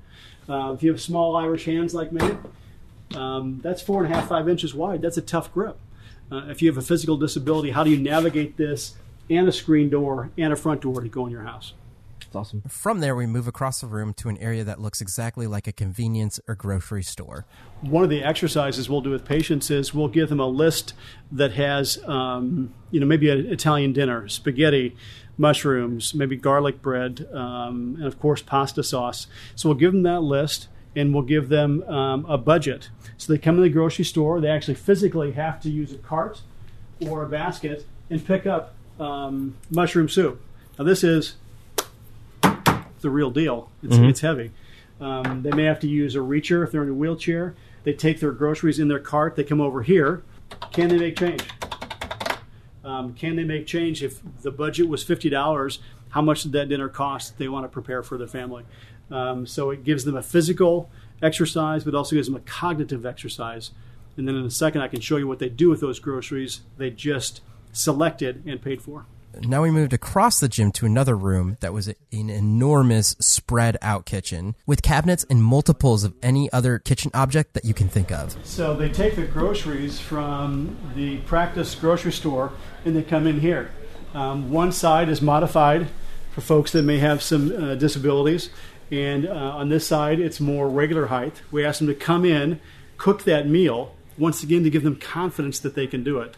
Uh, 0.48 0.72
if 0.74 0.82
you 0.82 0.90
have 0.90 1.00
small 1.00 1.36
Irish 1.36 1.64
hands 1.64 1.94
like 1.94 2.10
me, 2.10 2.28
um, 3.14 3.60
that's 3.62 3.80
four 3.82 4.02
and 4.02 4.12
a 4.12 4.16
half, 4.16 4.28
five 4.28 4.48
inches 4.48 4.74
wide. 4.74 5.00
That's 5.00 5.16
a 5.16 5.22
tough 5.22 5.54
grip. 5.54 5.78
Uh, 6.32 6.46
if 6.48 6.60
you 6.60 6.68
have 6.68 6.78
a 6.78 6.82
physical 6.82 7.16
disability, 7.16 7.70
how 7.70 7.84
do 7.84 7.90
you 7.90 7.98
navigate 7.98 8.56
this 8.56 8.96
and 9.30 9.48
a 9.48 9.52
screen 9.52 9.90
door 9.90 10.30
and 10.36 10.52
a 10.52 10.56
front 10.56 10.80
door 10.80 11.00
to 11.00 11.08
go 11.08 11.26
in 11.26 11.32
your 11.32 11.42
house? 11.42 11.74
It's 12.32 12.36
awesome. 12.36 12.62
From 12.66 13.00
there, 13.00 13.14
we 13.14 13.26
move 13.26 13.46
across 13.46 13.82
the 13.82 13.86
room 13.86 14.14
to 14.14 14.30
an 14.30 14.38
area 14.38 14.64
that 14.64 14.80
looks 14.80 15.02
exactly 15.02 15.46
like 15.46 15.66
a 15.66 15.72
convenience 15.72 16.40
or 16.48 16.54
grocery 16.54 17.02
store. 17.02 17.44
One 17.82 18.04
of 18.04 18.08
the 18.08 18.22
exercises 18.22 18.88
we'll 18.88 19.02
do 19.02 19.10
with 19.10 19.26
patients 19.26 19.70
is 19.70 19.92
we'll 19.92 20.08
give 20.08 20.30
them 20.30 20.40
a 20.40 20.46
list 20.46 20.94
that 21.30 21.52
has, 21.52 22.02
um, 22.04 22.72
you 22.90 23.00
know, 23.00 23.06
maybe 23.06 23.28
an 23.28 23.52
Italian 23.52 23.92
dinner, 23.92 24.28
spaghetti, 24.28 24.96
mushrooms, 25.36 26.14
maybe 26.14 26.36
garlic 26.36 26.80
bread, 26.80 27.28
um, 27.32 27.96
and 27.98 28.06
of 28.06 28.18
course 28.18 28.40
pasta 28.40 28.82
sauce. 28.82 29.26
So 29.54 29.68
we'll 29.68 29.78
give 29.78 29.92
them 29.92 30.02
that 30.04 30.22
list 30.22 30.68
and 30.94 31.12
we'll 31.12 31.24
give 31.24 31.48
them 31.48 31.82
um, 31.84 32.24
a 32.26 32.38
budget. 32.38 32.88
So 33.18 33.32
they 33.32 33.38
come 33.38 33.56
to 33.56 33.62
the 33.62 33.68
grocery 33.68 34.04
store, 34.04 34.40
they 34.40 34.48
actually 34.48 34.74
physically 34.76 35.32
have 35.32 35.60
to 35.62 35.70
use 35.70 35.92
a 35.92 35.98
cart 35.98 36.40
or 37.00 37.22
a 37.22 37.28
basket 37.28 37.84
and 38.08 38.24
pick 38.24 38.46
up 38.46 38.74
um, 39.02 39.56
mushroom 39.70 40.08
soup. 40.08 40.40
Now 40.78 40.84
this 40.84 41.02
is 41.02 41.34
the 42.42 43.10
real 43.10 43.30
deal. 43.30 43.70
It's, 43.82 43.96
it's 43.96 44.20
heavy. 44.20 44.52
Um, 45.00 45.42
they 45.42 45.50
may 45.50 45.64
have 45.64 45.80
to 45.80 45.88
use 45.88 46.14
a 46.14 46.20
reacher 46.20 46.64
if 46.64 46.70
they're 46.70 46.84
in 46.84 46.88
a 46.88 46.94
wheelchair. 46.94 47.54
They 47.82 47.92
take 47.92 48.20
their 48.20 48.30
groceries 48.30 48.78
in 48.78 48.86
their 48.86 49.00
cart. 49.00 49.34
They 49.34 49.42
come 49.42 49.60
over 49.60 49.82
here. 49.82 50.22
Can 50.72 50.88
they 50.88 50.98
make 50.98 51.16
change? 51.18 51.42
Um, 52.84 53.14
can 53.14 53.36
they 53.36 53.44
make 53.44 53.66
change 53.66 54.02
if 54.02 54.20
the 54.42 54.52
budget 54.52 54.88
was 54.88 55.02
fifty 55.02 55.28
dollars? 55.28 55.80
How 56.10 56.22
much 56.22 56.42
did 56.44 56.52
that 56.52 56.68
dinner 56.68 56.88
cost? 56.88 57.38
They 57.38 57.48
want 57.48 57.64
to 57.64 57.68
prepare 57.68 58.02
for 58.02 58.18
their 58.18 58.28
family. 58.28 58.64
Um, 59.10 59.46
so 59.46 59.70
it 59.70 59.82
gives 59.82 60.04
them 60.04 60.16
a 60.16 60.22
physical 60.22 60.90
exercise, 61.20 61.84
but 61.84 61.94
also 61.94 62.16
gives 62.16 62.28
them 62.28 62.36
a 62.36 62.40
cognitive 62.40 63.04
exercise. 63.04 63.72
And 64.16 64.28
then 64.28 64.36
in 64.36 64.44
a 64.44 64.50
second, 64.50 64.82
I 64.82 64.88
can 64.88 65.00
show 65.00 65.16
you 65.16 65.26
what 65.26 65.38
they 65.38 65.48
do 65.48 65.70
with 65.70 65.80
those 65.80 65.98
groceries 65.98 66.60
they 66.76 66.90
just 66.90 67.40
selected 67.72 68.44
and 68.46 68.60
paid 68.60 68.82
for. 68.82 69.06
Now 69.40 69.62
we 69.62 69.70
moved 69.70 69.92
across 69.92 70.40
the 70.40 70.48
gym 70.48 70.72
to 70.72 70.86
another 70.86 71.16
room 71.16 71.56
that 71.60 71.72
was 71.72 71.88
an 71.88 71.96
enormous 72.10 73.16
spread 73.18 73.78
out 73.80 74.04
kitchen 74.04 74.54
with 74.66 74.82
cabinets 74.82 75.24
and 75.30 75.42
multiples 75.42 76.04
of 76.04 76.14
any 76.22 76.52
other 76.52 76.78
kitchen 76.78 77.10
object 77.14 77.54
that 77.54 77.64
you 77.64 77.72
can 77.72 77.88
think 77.88 78.12
of. 78.12 78.36
So 78.44 78.76
they 78.76 78.90
take 78.90 79.16
the 79.16 79.26
groceries 79.26 79.98
from 79.98 80.76
the 80.94 81.18
practice 81.20 81.74
grocery 81.74 82.12
store 82.12 82.52
and 82.84 82.94
they 82.94 83.02
come 83.02 83.26
in 83.26 83.40
here. 83.40 83.70
Um, 84.14 84.50
one 84.50 84.72
side 84.72 85.08
is 85.08 85.22
modified 85.22 85.88
for 86.32 86.42
folks 86.42 86.72
that 86.72 86.82
may 86.82 86.98
have 86.98 87.22
some 87.22 87.52
uh, 87.52 87.74
disabilities, 87.74 88.50
and 88.90 89.26
uh, 89.26 89.32
on 89.32 89.68
this 89.68 89.86
side 89.86 90.20
it's 90.20 90.40
more 90.40 90.68
regular 90.68 91.06
height. 91.06 91.42
We 91.50 91.64
ask 91.64 91.78
them 91.78 91.88
to 91.88 91.94
come 91.94 92.24
in, 92.24 92.60
cook 92.98 93.24
that 93.24 93.48
meal, 93.48 93.94
once 94.18 94.42
again 94.42 94.62
to 94.64 94.70
give 94.70 94.82
them 94.82 94.96
confidence 94.96 95.58
that 95.60 95.74
they 95.74 95.86
can 95.86 96.04
do 96.04 96.18
it. 96.18 96.36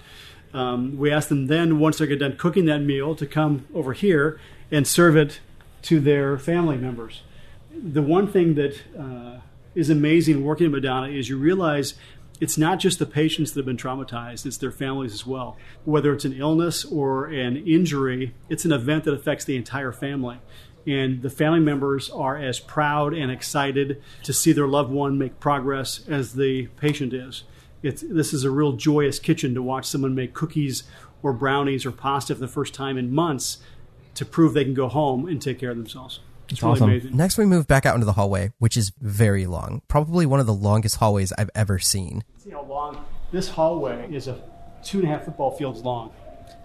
Um, 0.54 0.96
we 0.96 1.10
ask 1.10 1.28
them 1.28 1.48
then, 1.48 1.80
once 1.80 1.98
they 1.98 2.06
get 2.06 2.20
done 2.20 2.36
cooking 2.36 2.64
that 2.66 2.78
meal, 2.78 3.14
to 3.16 3.26
come 3.26 3.66
over 3.74 3.92
here 3.92 4.40
and 4.70 4.86
serve 4.86 5.16
it 5.16 5.40
to 5.82 6.00
their 6.00 6.38
family 6.38 6.76
members. 6.76 7.22
The 7.70 8.02
one 8.02 8.28
thing 8.28 8.54
that 8.54 8.80
uh, 8.98 9.40
is 9.74 9.90
amazing 9.90 10.44
working 10.44 10.66
at 10.66 10.72
Madonna 10.72 11.08
is 11.08 11.28
you 11.28 11.36
realize 11.36 11.94
it's 12.40 12.56
not 12.56 12.78
just 12.78 12.98
the 12.98 13.06
patients 13.06 13.52
that 13.52 13.60
have 13.60 13.66
been 13.66 13.76
traumatized, 13.76 14.46
it's 14.46 14.56
their 14.56 14.70
families 14.70 15.12
as 15.12 15.26
well. 15.26 15.56
Whether 15.84 16.12
it's 16.12 16.24
an 16.24 16.34
illness 16.34 16.84
or 16.84 17.26
an 17.26 17.56
injury, 17.56 18.34
it's 18.48 18.64
an 18.64 18.72
event 18.72 19.04
that 19.04 19.14
affects 19.14 19.44
the 19.44 19.56
entire 19.56 19.92
family. 19.92 20.38
And 20.86 21.22
the 21.22 21.30
family 21.30 21.60
members 21.60 22.10
are 22.10 22.36
as 22.36 22.60
proud 22.60 23.14
and 23.14 23.30
excited 23.30 24.02
to 24.22 24.32
see 24.32 24.52
their 24.52 24.68
loved 24.68 24.90
one 24.90 25.18
make 25.18 25.40
progress 25.40 26.06
as 26.08 26.34
the 26.34 26.66
patient 26.76 27.12
is. 27.12 27.44
It's, 27.84 28.02
this 28.02 28.32
is 28.32 28.44
a 28.44 28.50
real 28.50 28.72
joyous 28.72 29.18
kitchen 29.18 29.54
to 29.54 29.62
watch 29.62 29.84
someone 29.86 30.14
make 30.14 30.32
cookies 30.34 30.84
or 31.22 31.32
brownies 31.32 31.86
or 31.86 31.92
pasta 31.92 32.34
for 32.34 32.40
the 32.40 32.48
first 32.48 32.74
time 32.74 32.96
in 32.96 33.14
months 33.14 33.58
to 34.14 34.24
prove 34.24 34.54
they 34.54 34.64
can 34.64 34.74
go 34.74 34.88
home 34.88 35.28
and 35.28 35.40
take 35.40 35.58
care 35.58 35.70
of 35.70 35.76
themselves. 35.76 36.20
It's 36.48 36.62
really 36.62 36.72
awesome. 36.72 36.90
amazing. 36.90 37.16
Next, 37.16 37.38
we 37.38 37.46
move 37.46 37.66
back 37.66 37.86
out 37.86 37.94
into 37.94 38.06
the 38.06 38.12
hallway, 38.12 38.52
which 38.58 38.76
is 38.76 38.92
very 39.00 39.46
long, 39.46 39.82
probably 39.88 40.26
one 40.26 40.40
of 40.40 40.46
the 40.46 40.54
longest 40.54 40.96
hallways 40.96 41.32
I've 41.38 41.50
ever 41.54 41.78
seen. 41.78 42.24
See 42.38 42.50
how 42.50 42.62
long 42.62 43.04
this 43.32 43.48
hallway 43.48 44.08
is 44.12 44.28
a 44.28 44.40
two 44.82 45.00
and 45.00 45.08
a 45.08 45.10
half 45.10 45.24
football 45.24 45.50
fields 45.50 45.82
long. 45.82 46.12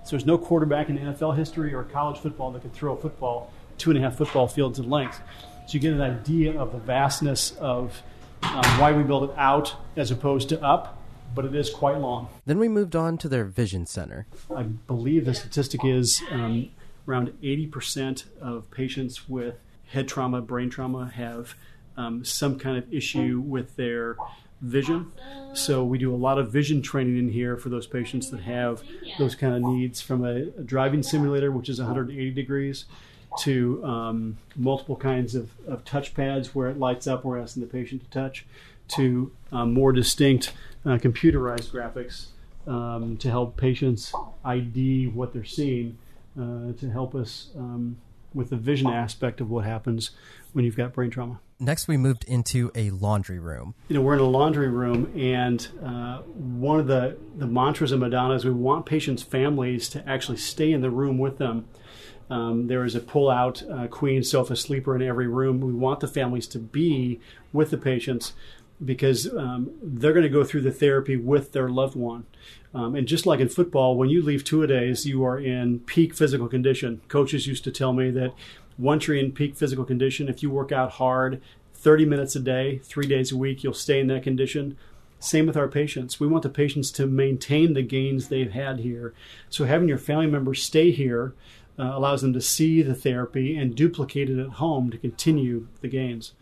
So 0.03 0.11
there's 0.11 0.25
no 0.25 0.37
quarterback 0.37 0.89
in 0.89 0.97
NFL 0.97 1.37
history 1.37 1.73
or 1.73 1.83
college 1.83 2.17
football 2.19 2.51
that 2.51 2.61
could 2.61 2.73
throw 2.73 2.93
a 2.93 2.97
football 2.97 3.51
two 3.77 3.91
and 3.91 3.99
a 3.99 4.01
half 4.01 4.15
football 4.15 4.47
fields 4.47 4.79
in 4.79 4.89
length. 4.89 5.21
So 5.67 5.73
you 5.73 5.79
get 5.79 5.93
an 5.93 6.01
idea 6.01 6.59
of 6.59 6.71
the 6.71 6.79
vastness 6.79 7.51
of 7.59 8.01
um, 8.43 8.63
why 8.79 8.91
we 8.91 9.03
build 9.03 9.29
it 9.29 9.37
out 9.37 9.75
as 9.95 10.11
opposed 10.11 10.49
to 10.49 10.61
up, 10.61 10.98
but 11.33 11.45
it 11.45 11.55
is 11.55 11.69
quite 11.69 11.97
long. 11.97 12.29
Then 12.45 12.59
we 12.59 12.67
moved 12.67 12.95
on 12.95 13.17
to 13.19 13.29
their 13.29 13.45
vision 13.45 13.85
center. 13.85 14.27
I 14.55 14.63
believe 14.63 15.25
the 15.25 15.33
statistic 15.33 15.81
is 15.83 16.21
um, 16.31 16.69
around 17.07 17.33
80% 17.41 18.25
of 18.41 18.69
patients 18.71 19.27
with 19.27 19.55
head 19.87 20.07
trauma, 20.07 20.41
brain 20.41 20.69
trauma 20.69 21.11
have 21.15 21.55
um, 21.97 22.23
some 22.23 22.57
kind 22.57 22.77
of 22.77 22.93
issue 22.93 23.41
with 23.45 23.75
their 23.75 24.15
vision. 24.61 25.11
So 25.53 25.83
we 25.83 25.97
do 25.97 26.13
a 26.13 26.17
lot 26.17 26.37
of 26.37 26.51
vision 26.51 26.81
training 26.81 27.17
in 27.17 27.29
here 27.29 27.57
for 27.57 27.69
those 27.69 27.87
patients 27.87 28.29
that 28.31 28.41
have 28.41 28.83
those 29.17 29.35
kind 29.35 29.55
of 29.55 29.61
needs 29.61 30.01
from 30.01 30.23
a, 30.23 30.47
a 30.57 30.63
driving 30.63 31.03
simulator, 31.03 31.51
which 31.51 31.69
is 31.69 31.79
180 31.79 32.31
degrees, 32.31 32.85
to 33.39 33.83
um, 33.85 34.37
multiple 34.55 34.95
kinds 34.95 35.35
of, 35.35 35.51
of 35.67 35.85
touch 35.85 36.13
pads 36.13 36.53
where 36.53 36.69
it 36.69 36.77
lights 36.77 37.07
up, 37.07 37.23
we're 37.23 37.39
asking 37.39 37.61
the 37.61 37.67
patient 37.67 38.03
to 38.03 38.09
touch, 38.09 38.45
to 38.89 39.31
um, 39.51 39.73
more 39.73 39.91
distinct 39.91 40.53
uh, 40.85 40.97
computerized 40.97 41.71
graphics 41.71 42.27
um, 42.67 43.17
to 43.17 43.29
help 43.29 43.57
patients 43.57 44.13
ID 44.45 45.07
what 45.07 45.33
they're 45.33 45.43
seeing, 45.43 45.97
uh, 46.39 46.73
to 46.73 46.89
help 46.91 47.15
us 47.15 47.49
um, 47.57 47.97
with 48.33 48.49
the 48.49 48.55
vision 48.55 48.87
aspect 48.87 49.41
of 49.41 49.49
what 49.49 49.65
happens 49.65 50.11
when 50.53 50.65
you've 50.65 50.77
got 50.77 50.93
brain 50.93 51.09
trauma. 51.09 51.39
Next, 51.61 51.89
we 51.89 51.97
moved 51.97 52.23
into 52.23 52.71
a 52.73 52.89
laundry 52.91 53.39
room. 53.39 53.75
You 53.89 53.95
know, 53.95 54.01
we're 54.01 54.13
in 54.13 54.21
a 54.21 54.23
laundry 54.23 54.69
room, 54.69 55.11
and 55.17 55.67
uh, 55.83 56.19
one 56.19 56.79
of 56.79 56.87
the, 56.87 57.17
the 57.35 57.47
mantras 57.47 57.91
of 57.91 57.99
Madonna 57.99 58.35
is 58.35 58.45
we 58.45 58.51
want 58.51 58.85
patients' 58.85 59.23
families 59.23 59.89
to 59.89 60.07
actually 60.07 60.37
stay 60.37 60.71
in 60.71 60.79
the 60.81 60.89
room 60.89 61.17
with 61.17 61.37
them. 61.37 61.67
Um, 62.29 62.67
there 62.67 62.85
is 62.85 62.95
a 62.95 63.01
pull-out 63.01 63.63
uh, 63.69 63.87
queen 63.87 64.23
sofa 64.23 64.55
sleeper 64.55 64.95
in 64.95 65.01
every 65.01 65.27
room. 65.27 65.59
We 65.59 65.73
want 65.73 65.99
the 65.99 66.07
families 66.07 66.47
to 66.47 66.59
be 66.59 67.19
with 67.51 67.71
the 67.71 67.77
patients 67.77 68.33
because 68.83 69.31
um, 69.35 69.71
they're 69.81 70.13
going 70.13 70.23
to 70.23 70.29
go 70.29 70.43
through 70.43 70.61
the 70.61 70.71
therapy 70.71 71.17
with 71.17 71.51
their 71.51 71.69
loved 71.69 71.95
one. 71.95 72.25
Um, 72.73 72.95
and 72.95 73.07
just 73.07 73.25
like 73.25 73.39
in 73.39 73.49
football, 73.49 73.97
when 73.97 74.09
you 74.09 74.21
leave 74.21 74.43
two 74.43 74.63
a 74.63 74.67
days, 74.67 75.05
you 75.05 75.23
are 75.23 75.39
in 75.39 75.79
peak 75.79 76.13
physical 76.13 76.47
condition. 76.47 77.01
Coaches 77.07 77.47
used 77.47 77.63
to 77.65 77.71
tell 77.71 77.93
me 77.93 78.11
that 78.11 78.33
once 78.77 79.07
you're 79.07 79.17
in 79.17 79.31
peak 79.31 79.57
physical 79.57 79.83
condition, 79.83 80.29
if 80.29 80.41
you 80.41 80.49
work 80.49 80.71
out 80.71 80.91
hard 80.91 81.41
30 81.73 82.05
minutes 82.05 82.35
a 82.35 82.39
day, 82.39 82.79
three 82.83 83.07
days 83.07 83.31
a 83.31 83.37
week, 83.37 83.63
you'll 83.63 83.73
stay 83.73 83.99
in 83.99 84.07
that 84.07 84.23
condition. 84.23 84.77
Same 85.19 85.47
with 85.47 85.57
our 85.57 85.67
patients. 85.67 86.19
We 86.19 86.27
want 86.27 86.43
the 86.43 86.49
patients 86.49 86.91
to 86.91 87.05
maintain 87.05 87.73
the 87.73 87.81
gains 87.81 88.27
they've 88.27 88.51
had 88.51 88.79
here. 88.79 89.13
So 89.49 89.65
having 89.65 89.89
your 89.89 89.97
family 89.97 90.27
members 90.27 90.63
stay 90.63 90.91
here 90.91 91.33
uh, 91.79 91.91
allows 91.95 92.21
them 92.21 92.33
to 92.33 92.41
see 92.41 92.81
the 92.81 92.93
therapy 92.93 93.57
and 93.57 93.75
duplicate 93.75 94.29
it 94.29 94.37
at 94.37 94.49
home 94.49 94.91
to 94.91 94.97
continue 94.97 95.67
the 95.81 95.87
gains. 95.87 96.33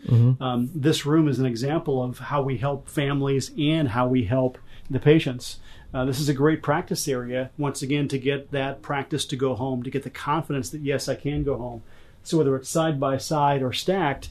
Um, 0.42 0.72
this 0.74 1.06
room 1.06 1.28
is 1.28 1.38
an 1.40 1.46
example 1.46 2.02
of 2.02 2.18
how 2.18 2.42
we 2.42 2.58
help 2.58 2.90
families 2.90 3.52
and 3.58 3.90
how 3.90 4.08
we 4.08 4.24
help 4.24 4.58
the 4.90 5.00
patients. 5.00 5.60
Uh, 5.94 6.06
this 6.06 6.20
is 6.20 6.28
a 6.28 6.34
great 6.34 6.62
practice 6.62 7.08
area, 7.08 7.52
once 7.58 7.82
again, 7.82 8.08
to 8.08 8.18
get 8.18 8.52
that 8.52 8.82
practice 8.82 9.26
to 9.26 9.36
go 9.36 9.56
home, 9.56 9.84
to 9.84 9.90
get 9.90 10.04
the 10.04 10.10
confidence 10.10 10.70
that, 10.72 10.82
yes, 10.82 11.08
I 11.08 11.16
can 11.16 11.44
go 11.44 11.58
home. 11.58 11.84
So 12.24 12.38
whether 12.38 12.56
it's 12.56 12.70
side 12.70 13.00
by 13.00 13.18
side 13.18 13.62
or 13.62 13.72
stacked, 13.72 14.30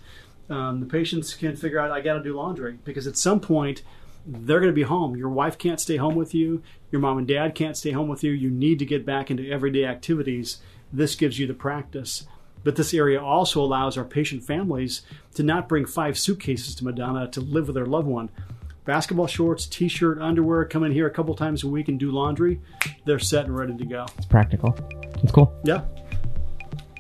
um, 0.51 0.81
the 0.81 0.87
patients 0.87 1.35
can 1.35 1.57
figure 1.57 1.79
out, 1.79 1.91
I 1.91 2.01
got 2.01 2.15
to 2.15 2.23
do 2.23 2.37
laundry 2.37 2.79
because 2.85 3.07
at 3.07 3.17
some 3.17 3.41
point, 3.41 3.83
they're 4.27 4.61
going 4.61 4.73
to 4.73 4.75
be 4.75 4.83
home. 4.83 5.17
Your 5.17 5.29
wife 5.29 5.57
can't 5.57 5.81
stay 5.81 5.97
home 5.97 6.17
with 6.17 6.35
you. 6.35 6.63
Your 6.91 7.01
mom 7.01 7.19
and 7.19 7.29
dad 7.29 7.55
can't 7.55 7.77
stay 7.77 7.93
home 7.93 8.09
with 8.09 8.25
you. 8.25 8.33
You 8.33 8.51
need 8.51 8.81
to 8.81 8.85
get 8.85 9.07
back 9.07 9.31
into 9.31 9.49
everyday 9.49 9.85
activities. 9.85 10.59
This 10.93 11.15
gives 11.15 11.39
you 11.39 11.47
the 11.47 11.55
practice. 11.55 12.27
But 12.65 12.77
this 12.77 12.93
area 12.93 13.23
also 13.23 13.63
allows 13.63 13.97
our 13.97 14.05
patient 14.05 14.43
families 14.43 15.03
to 15.35 15.43
not 15.43 15.69
bring 15.69 15.87
five 15.87 16.19
suitcases 16.19 16.75
to 16.77 16.85
Madonna 16.85 17.29
to 17.29 17.41
live 17.41 17.69
with 17.69 17.75
their 17.77 17.87
loved 17.87 18.09
one. 18.09 18.29
Basketball 18.85 19.27
shorts, 19.27 19.67
t 19.67 19.89
shirt, 19.89 20.21
underwear, 20.21 20.65
come 20.65 20.85
in 20.85 20.93
here 20.93 21.07
a 21.07 21.11
couple 21.11 21.35
times 21.35 21.65
a 21.65 21.69
week 21.69 21.89
and 21.89 21.99
do 21.99 22.11
laundry. 22.11 22.61
They're 23.05 23.19
set 23.19 23.45
and 23.47 23.57
ready 23.57 23.77
to 23.77 23.85
go. 23.85 24.07
It's 24.17 24.27
practical. 24.27 24.77
It's 25.23 25.33
cool. 25.33 25.57
Yeah. 25.65 25.85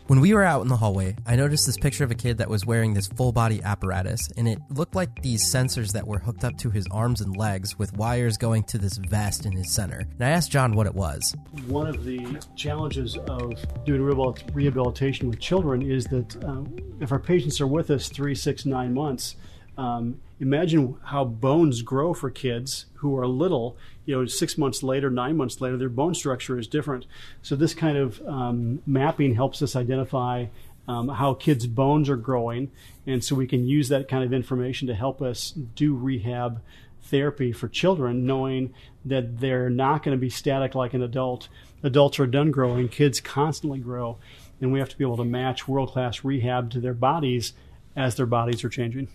When 0.07 0.21
we 0.21 0.35
were 0.35 0.45
out 0.45 0.62
in 0.62 0.69
the 0.69 0.77
hallway, 0.77 1.16
I 1.27 1.35
noticed 1.35 1.66
this 1.66 1.77
picture 1.77 2.05
of 2.05 2.12
a 2.12 2.14
kid 2.14 2.38
that 2.38 2.49
was 2.49 2.64
wearing 2.64 2.95
this 2.95 3.09
full 3.09 3.33
body 3.33 3.61
apparatus, 3.61 4.29
and 4.37 4.47
it 4.47 4.61
looked 4.71 4.95
like 4.95 5.21
these 5.21 5.45
sensors 5.45 5.90
that 5.95 6.07
were 6.07 6.21
hooked 6.21 6.45
up 6.45 6.57
to 6.59 6.71
his 6.71 6.87
arms 6.92 7.21
and 7.21 7.37
legs 7.37 7.77
with 7.77 7.92
wires 7.97 8.37
going 8.37 8.62
to 8.64 8.79
this 8.79 8.99
vest 8.99 9.47
in 9.47 9.53
his 9.53 9.73
center. 9.73 10.07
And 10.12 10.23
I 10.23 10.31
asked 10.31 10.53
John 10.53 10.77
what 10.77 10.87
it 10.87 10.95
was. 10.95 11.35
One 11.66 11.88
of 11.88 12.05
the 12.05 12.40
challenges 12.55 13.16
of 13.16 13.55
doing 13.85 14.01
rehabil- 14.01 14.55
rehabilitation 14.55 15.29
with 15.29 15.40
children 15.40 15.83
is 15.83 16.05
that 16.05 16.37
uh, 16.45 16.62
if 17.01 17.11
our 17.11 17.19
patients 17.19 17.61
are 17.61 17.66
with 17.66 17.90
us 17.90 18.09
three, 18.09 18.37
six, 18.37 18.64
nine 18.64 18.95
months, 18.95 19.35
Um, 19.78 20.20
imagine 20.40 20.96
how 21.04 21.24
bones 21.24 21.82
grow 21.82 22.14
for 22.14 22.30
kids 22.30 22.86
who 22.94 23.18
are 23.18 23.26
little. 23.26 23.76
You 24.04 24.16
know, 24.16 24.26
six 24.26 24.56
months 24.56 24.82
later, 24.82 25.10
nine 25.10 25.36
months 25.36 25.60
later, 25.60 25.76
their 25.76 25.88
bone 25.88 26.14
structure 26.14 26.58
is 26.58 26.66
different. 26.66 27.06
So 27.42 27.56
this 27.56 27.74
kind 27.74 27.96
of 27.96 28.20
um, 28.26 28.82
mapping 28.86 29.34
helps 29.34 29.62
us 29.62 29.76
identify 29.76 30.46
um, 30.88 31.08
how 31.08 31.34
kids' 31.34 31.66
bones 31.66 32.08
are 32.08 32.16
growing, 32.16 32.70
and 33.06 33.22
so 33.22 33.34
we 33.34 33.46
can 33.46 33.66
use 33.66 33.88
that 33.88 34.08
kind 34.08 34.22
of 34.22 34.32
information 34.32 34.86
to 34.88 34.94
help 34.94 35.20
us 35.20 35.50
do 35.50 35.96
rehab 35.96 36.60
therapy 37.02 37.52
for 37.52 37.68
children, 37.68 38.26
knowing 38.26 38.72
that 39.04 39.40
they're 39.40 39.70
not 39.70 40.02
going 40.02 40.16
to 40.16 40.20
be 40.20 40.30
static 40.30 40.74
like 40.74 40.94
an 40.94 41.02
adult. 41.02 41.48
Adults 41.82 42.18
are 42.20 42.26
done 42.26 42.50
growing, 42.50 42.88
kids 42.88 43.20
constantly 43.20 43.78
grow, 43.78 44.18
and 44.60 44.72
we 44.72 44.78
have 44.78 44.88
to 44.88 44.96
be 44.96 45.04
able 45.04 45.16
to 45.16 45.24
match 45.24 45.68
world 45.68 45.90
class 45.90 46.24
rehab 46.24 46.70
to 46.70 46.80
their 46.80 46.94
bodies 46.94 47.52
as 47.94 48.14
their 48.14 48.26
bodies 48.26 48.64
are 48.64 48.68
changing. 48.68 49.08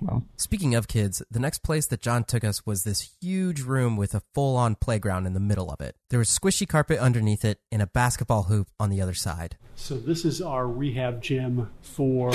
Well, 0.00 0.24
speaking 0.36 0.74
of 0.74 0.88
kids, 0.88 1.22
the 1.30 1.38
next 1.38 1.62
place 1.62 1.86
that 1.86 2.00
John 2.00 2.24
took 2.24 2.42
us 2.42 2.66
was 2.66 2.82
this 2.82 3.12
huge 3.20 3.60
room 3.60 3.96
with 3.96 4.14
a 4.14 4.22
full 4.34 4.56
on 4.56 4.74
playground 4.74 5.26
in 5.26 5.32
the 5.32 5.40
middle 5.40 5.70
of 5.70 5.80
it. 5.80 5.94
There 6.10 6.18
was 6.18 6.28
squishy 6.28 6.68
carpet 6.68 6.98
underneath 6.98 7.44
it 7.44 7.60
and 7.70 7.80
a 7.80 7.86
basketball 7.86 8.44
hoop 8.44 8.68
on 8.80 8.90
the 8.90 9.00
other 9.00 9.14
side. 9.14 9.56
So, 9.76 9.96
this 9.96 10.24
is 10.24 10.42
our 10.42 10.66
rehab 10.66 11.22
gym 11.22 11.70
for 11.82 12.32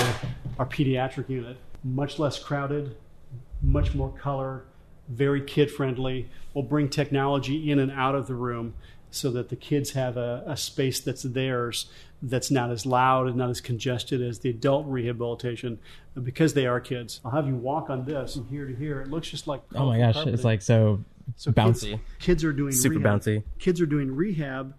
our 0.58 0.66
pediatric 0.66 1.28
unit. 1.28 1.58
Much 1.84 2.18
less 2.18 2.38
crowded, 2.38 2.96
much 3.60 3.94
more 3.94 4.10
color, 4.10 4.64
very 5.08 5.42
kid 5.42 5.70
friendly. 5.70 6.28
We'll 6.54 6.64
bring 6.64 6.88
technology 6.88 7.70
in 7.70 7.78
and 7.78 7.92
out 7.92 8.14
of 8.14 8.26
the 8.26 8.34
room 8.34 8.74
so 9.10 9.30
that 9.30 9.48
the 9.48 9.56
kids 9.56 9.92
have 9.92 10.16
a, 10.16 10.42
a, 10.46 10.56
space 10.56 11.00
that's 11.00 11.22
theirs 11.22 11.86
that's 12.22 12.50
not 12.50 12.70
as 12.70 12.84
loud 12.84 13.26
and 13.26 13.36
not 13.36 13.48
as 13.48 13.60
congested 13.60 14.20
as 14.20 14.40
the 14.40 14.50
adult 14.50 14.86
rehabilitation 14.86 15.78
because 16.22 16.54
they 16.54 16.66
are 16.66 16.80
kids. 16.80 17.20
I'll 17.24 17.30
have 17.30 17.46
you 17.46 17.54
walk 17.54 17.90
on 17.90 18.04
this 18.04 18.34
from 18.34 18.48
here 18.48 18.66
to 18.66 18.74
here. 18.74 19.00
It 19.00 19.08
looks 19.08 19.28
just 19.28 19.46
like 19.46 19.62
oh 19.74 19.86
my 19.86 19.98
gosh, 19.98 20.14
carpeting. 20.14 20.34
it's 20.34 20.44
like 20.44 20.62
so, 20.62 21.04
so 21.36 21.52
bouncy. 21.52 21.90
Kids, 21.90 22.02
kids, 22.18 22.44
are 22.44 22.52
doing 22.52 22.72
super 22.72 22.96
rehab. 22.96 23.20
bouncy. 23.20 23.42
Kids 23.58 23.80
are 23.80 23.86
doing 23.86 24.14
rehab, 24.14 24.74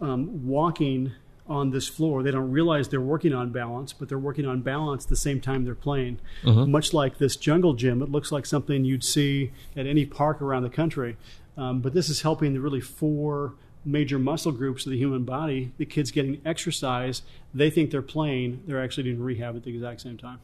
um, 0.00 0.46
walking 0.46 1.12
on 1.50 1.70
this 1.70 1.88
floor. 1.88 2.22
They 2.22 2.30
don't 2.30 2.52
realize 2.52 2.88
they're 2.88 3.00
working 3.00 3.34
on 3.34 3.50
balance, 3.50 3.92
but 3.92 4.08
they're 4.08 4.18
working 4.18 4.46
on 4.46 4.60
balance 4.60 5.04
the 5.04 5.16
same 5.16 5.40
time 5.40 5.64
they're 5.64 5.74
playing. 5.74 6.20
Mm-hmm. 6.44 6.70
Much 6.70 6.94
like 6.94 7.18
this 7.18 7.34
jungle 7.34 7.74
gym, 7.74 8.00
it 8.02 8.10
looks 8.10 8.30
like 8.30 8.46
something 8.46 8.84
you'd 8.84 9.02
see 9.02 9.50
at 9.76 9.86
any 9.86 10.06
park 10.06 10.40
around 10.40 10.62
the 10.62 10.70
country. 10.70 11.16
Um, 11.60 11.80
but 11.80 11.92
this 11.92 12.08
is 12.08 12.22
helping 12.22 12.54
the 12.54 12.60
really 12.60 12.80
four 12.80 13.52
major 13.84 14.18
muscle 14.18 14.50
groups 14.50 14.86
of 14.86 14.92
the 14.92 14.98
human 14.98 15.24
body. 15.24 15.72
The 15.76 15.84
kids 15.84 16.10
getting 16.10 16.40
exercise, 16.46 17.20
they 17.52 17.68
think 17.68 17.90
they're 17.90 18.00
playing, 18.00 18.62
they're 18.66 18.82
actually 18.82 19.04
doing 19.04 19.20
rehab 19.20 19.56
at 19.56 19.64
the 19.64 19.70
exact 19.70 20.00
same 20.00 20.16
time. 20.16 20.40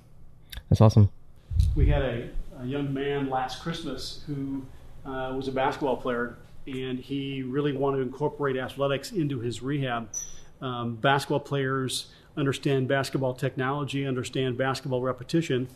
That's 0.69 0.83
awesome. 0.83 1.09
We 1.75 1.87
had 1.87 2.03
a, 2.03 2.29
a 2.61 2.67
young 2.67 2.93
man 2.93 3.31
last 3.31 3.63
Christmas 3.63 4.25
who 4.27 4.63
uh, 5.07 5.33
was 5.35 5.49
a 5.49 5.53
basketball 5.53 5.97
player, 5.97 6.37
and 6.67 6.99
he 6.99 7.43
really 7.43 7.73
wanted 7.73 7.99
to 7.99 8.03
incorporate 8.03 8.59
athletics 8.59 9.13
into 9.13 9.41
his 9.41 9.63
rehab. 9.63 10.11
Um, 10.61 10.97
basketball 10.97 11.41
players 11.41 12.09
understand 12.37 12.89
basketball 12.89 13.33
technology, 13.33 14.07
understand 14.07 14.59
basketball 14.59 15.01
repetition. 15.01 15.67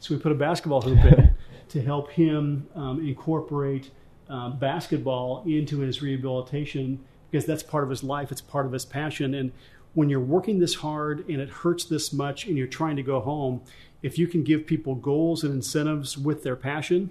So 0.00 0.16
we 0.16 0.20
put 0.20 0.32
a 0.32 0.36
basketball 0.36 0.80
hoop 0.80 1.04
in 1.04 1.34
to 1.68 1.82
help 1.82 2.10
him 2.10 2.66
um, 2.74 3.06
incorporate 3.06 3.92
uh, 4.28 4.50
basketball 4.50 5.42
into 5.46 5.80
his 5.80 6.02
rehabilitation 6.02 6.98
because 7.30 7.46
that's 7.46 7.62
part 7.62 7.84
of 7.84 7.90
his 7.90 8.02
life, 8.02 8.30
it's 8.30 8.40
part 8.40 8.66
of 8.66 8.72
his 8.72 8.84
passion. 8.84 9.34
And 9.34 9.52
when 9.94 10.08
you're 10.08 10.20
working 10.20 10.58
this 10.58 10.76
hard 10.76 11.28
and 11.28 11.40
it 11.40 11.48
hurts 11.48 11.84
this 11.84 12.12
much 12.12 12.46
and 12.46 12.56
you're 12.56 12.66
trying 12.66 12.96
to 12.96 13.02
go 13.02 13.20
home, 13.20 13.62
if 14.02 14.18
you 14.18 14.26
can 14.26 14.44
give 14.44 14.66
people 14.66 14.94
goals 14.94 15.42
and 15.42 15.52
incentives 15.52 16.16
with 16.16 16.42
their 16.42 16.56
passion, 16.56 17.10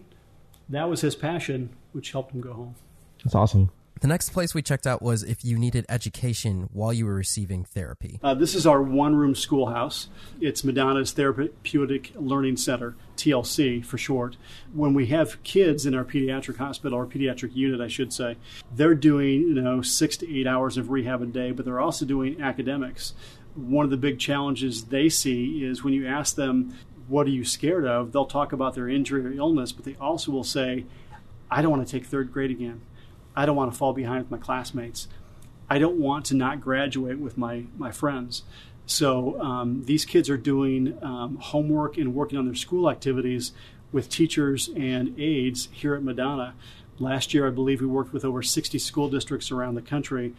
that 0.70 0.90
was 0.90 1.02
his 1.02 1.16
passion, 1.16 1.70
which 1.92 2.12
helped 2.12 2.34
him 2.34 2.42
go 2.42 2.54
home. 2.54 2.76
That's 3.24 3.36
awesome. 3.36 3.72
The 4.02 4.08
next 4.08 4.32
place 4.32 4.54
we 4.54 4.62
checked 4.62 4.86
out 4.86 5.02
was 5.02 5.24
if 5.24 5.46
you 5.46 5.58
needed 5.58 5.86
education 5.88 6.68
while 6.74 6.92
you 6.92 7.06
were 7.06 7.14
receiving 7.16 7.64
therapy. 7.64 8.20
Uh, 8.22 8.34
this 8.34 8.54
is 8.54 8.68
our 8.68 8.82
one 8.82 9.16
room 9.16 9.36
schoolhouse. 9.36 10.10
It's 10.42 10.66
Madonna's 10.66 11.14
Therapeutic 11.14 12.12
Learning 12.16 12.58
Center, 12.58 12.96
TLC 13.16 13.86
for 13.86 13.98
short. 13.98 14.36
When 14.74 14.94
we 14.94 15.08
have 15.08 15.42
kids 15.44 15.86
in 15.86 15.96
our 15.96 16.04
pediatric 16.04 16.58
hospital, 16.58 17.00
or 17.00 17.06
pediatric 17.06 17.56
unit, 17.56 17.80
I 17.80 17.88
should 17.88 18.12
say, 18.12 18.36
they're 18.70 18.96
doing 18.96 19.42
you 19.42 19.54
know 19.54 19.82
six 19.82 20.18
to 20.18 20.40
eight 20.40 20.46
hours 20.46 20.76
of 20.78 20.90
rehab 20.90 21.22
a 21.22 21.26
day, 21.26 21.52
but 21.52 21.64
they're 21.64 21.80
also 21.80 22.06
doing 22.06 22.42
academics. 22.42 23.14
One 23.56 23.86
of 23.86 23.92
the 23.92 23.98
big 23.98 24.20
challenges 24.20 24.86
they 24.86 25.08
see 25.08 25.64
is 25.64 25.86
when 25.86 25.94
you 25.94 26.06
ask 26.06 26.36
them, 26.36 26.76
What 27.08 27.28
are 27.28 27.32
you 27.32 27.46
scared 27.46 27.86
of? 27.86 28.12
they'll 28.12 28.26
talk 28.26 28.52
about 28.52 28.76
their 28.76 28.90
injury 28.90 29.26
or 29.26 29.32
illness, 29.32 29.72
but 29.72 29.86
they 29.86 29.96
also 29.96 30.34
will 30.34 30.44
say, 30.44 30.84
I 31.50 31.62
don't 31.62 31.72
want 31.72 31.88
to 31.88 31.92
take 31.92 32.06
third 32.06 32.34
grade 32.34 32.52
again. 32.52 32.82
I 33.36 33.46
don't 33.46 33.56
want 33.56 33.72
to 33.72 33.78
fall 33.78 33.94
behind 33.94 34.24
with 34.24 34.32
my 34.32 34.38
classmates. 34.38 35.08
I 35.70 35.80
don't 35.80 36.00
want 36.00 36.26
to 36.26 36.36
not 36.36 36.62
graduate 36.62 37.20
with 37.20 37.38
my, 37.38 37.66
my 37.78 37.92
friends. 37.92 38.44
So 38.86 39.42
um, 39.42 39.84
these 39.86 40.06
kids 40.06 40.30
are 40.30 40.38
doing 40.38 40.98
um, 41.02 41.38
homework 41.38 41.98
and 41.98 42.14
working 42.14 42.38
on 42.38 42.46
their 42.46 42.56
school 42.56 42.90
activities 42.90 43.52
with 43.92 44.10
teachers 44.10 44.70
and 44.76 45.20
aides 45.20 45.70
here 45.72 45.96
at 45.96 46.04
Madonna. 46.04 46.54
Last 47.00 47.34
year, 47.34 47.48
I 47.48 47.52
believe 47.52 47.82
we 47.82 47.88
worked 47.88 48.14
with 48.14 48.24
over 48.24 48.44
60 48.44 48.78
school 48.80 49.10
districts 49.10 49.52
around 49.52 49.76
the 49.76 49.82
country 49.82 50.34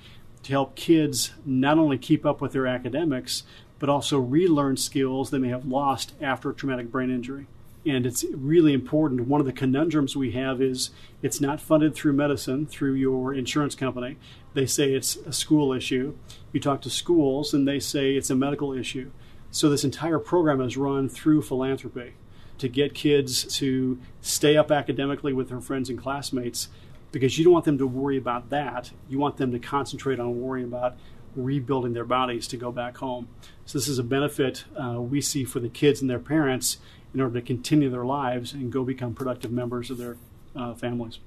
to 0.45 0.53
help 0.53 0.77
kids 0.77 1.33
not 1.45 1.77
only 1.77 1.99
keep 1.99 2.25
up 2.25 2.41
with 2.41 2.53
their 2.53 2.67
academics, 2.67 3.43
but 3.79 3.89
also 3.89 4.19
relearn 4.19 4.77
skills 4.77 5.31
they 5.31 5.39
may 5.39 5.49
have 5.49 5.67
lost 5.67 6.15
after 6.21 6.51
a 6.51 6.55
traumatic 6.55 6.91
brain 6.91 7.11
injury 7.11 7.47
and 7.87 8.05
it's 8.05 8.25
really 8.33 8.73
important. 8.73 9.29
One 9.29 9.41
of 9.41 9.47
the 9.47 9.53
conundrums 9.53 10.17
we 10.17 10.33
have 10.33 10.61
is 10.61 10.91
it's 11.23 11.41
not 11.41 11.61
funded 11.61 11.95
through 11.95 12.15
medicine, 12.15 12.67
through 12.67 12.95
your 12.95 13.33
insurance 13.33 13.75
company. 13.75 14.17
They 14.55 14.67
say 14.67 14.93
it's 14.93 15.17
a 15.17 15.33
school 15.33 15.73
issue. 15.73 16.17
You 16.53 16.61
talk 16.61 16.83
to 16.83 16.91
schools, 16.91 17.55
and 17.55 17.67
they 17.67 17.79
say 17.79 18.15
it's 18.15 18.31
a 18.31 18.35
medical 18.35 18.73
issue. 18.73 19.11
So 19.51 19.69
this 19.69 19.85
entire 19.85 20.19
program 20.19 20.61
is 20.61 20.77
run 20.77 21.09
through 21.09 21.43
philanthropy 21.43 22.15
to 22.59 22.69
get 22.69 22.95
kids 22.95 23.45
to 23.59 23.99
stay 24.21 24.57
up 24.57 24.71
academically 24.71 25.33
with 25.33 25.49
their 25.49 25.61
friends 25.61 25.89
and 25.89 25.99
classmates 25.99 26.69
because 27.13 27.39
you 27.39 27.45
don't 27.45 27.53
want 27.53 27.65
them 27.65 27.79
to 27.79 27.87
worry 27.87 28.17
about 28.17 28.51
that. 28.51 28.91
You 29.09 29.19
want 29.19 29.37
them 29.37 29.53
to 29.53 29.59
concentrate 29.59 30.19
on 30.19 30.41
worrying 30.41 30.67
about 30.67 30.97
rebuilding 31.37 31.93
their 31.93 32.05
bodies 32.05 32.49
to 32.49 32.57
go 32.57 32.73
back 32.73 32.97
home. 32.97 33.29
So 33.65 33.79
this 33.79 33.89
is 33.89 33.99
a 33.99 34.03
benefit 34.03 34.65
uh, 34.81 35.01
we 35.01 35.21
see 35.21 35.45
for 35.45 35.61
the 35.61 35.69
kids 35.69 36.01
and 36.01 36.11
their 36.11 36.19
parents 36.19 36.79
in 37.15 37.21
order 37.21 37.39
to 37.41 37.47
continue 37.47 37.91
their 37.91 38.05
lives 38.05 38.53
and 38.53 38.73
go 38.73 38.85
become 38.85 39.15
productive 39.15 39.53
members 39.53 39.91
of 39.91 39.99
their 39.99 40.17
uh, 40.55 40.75
families. 40.75 41.19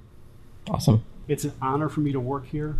Awesome. 0.68 1.04
It's 1.28 1.44
an 1.44 1.52
honor 1.62 1.88
for 1.88 2.00
me 2.00 2.12
to 2.12 2.20
work 2.20 2.46
here. 2.46 2.76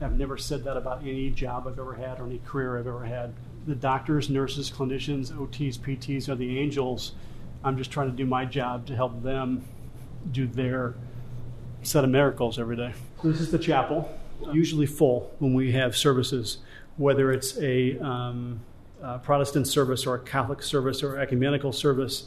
I've 0.00 0.18
never 0.18 0.36
said 0.36 0.64
that 0.64 0.76
about 0.76 1.02
any 1.02 1.30
job 1.30 1.66
I've 1.66 1.78
ever 1.78 1.94
had 1.94 2.18
or 2.18 2.26
any 2.26 2.40
career 2.44 2.78
I've 2.78 2.86
ever 2.86 3.04
had. 3.04 3.34
The 3.66 3.74
doctors, 3.74 4.28
nurses, 4.28 4.70
clinicians, 4.70 5.30
OTs, 5.30 5.78
PTs 5.78 6.28
are 6.28 6.34
the 6.34 6.58
angels. 6.58 7.12
I'm 7.62 7.78
just 7.78 7.92
trying 7.92 8.10
to 8.10 8.16
do 8.16 8.26
my 8.26 8.44
job 8.44 8.86
to 8.86 8.96
help 8.96 9.22
them 9.22 9.64
do 10.32 10.46
their 10.46 10.94
set 11.82 12.04
of 12.04 12.10
miracles 12.10 12.58
every 12.58 12.76
day. 12.76 12.92
This 13.22 13.40
is 13.40 13.50
the 13.50 13.58
chapel, 13.58 14.10
usually 14.52 14.86
full 14.86 15.32
when 15.38 15.54
we 15.54 15.72
have 15.72 15.96
services, 15.96 16.58
whether 16.96 17.32
it's 17.32 17.58
a 17.58 17.98
um, 17.98 18.60
uh, 19.02 19.18
Protestant 19.18 19.66
service 19.66 20.06
or 20.06 20.14
a 20.14 20.20
Catholic 20.20 20.62
service 20.62 21.02
or 21.02 21.18
ecumenical 21.18 21.72
service 21.72 22.26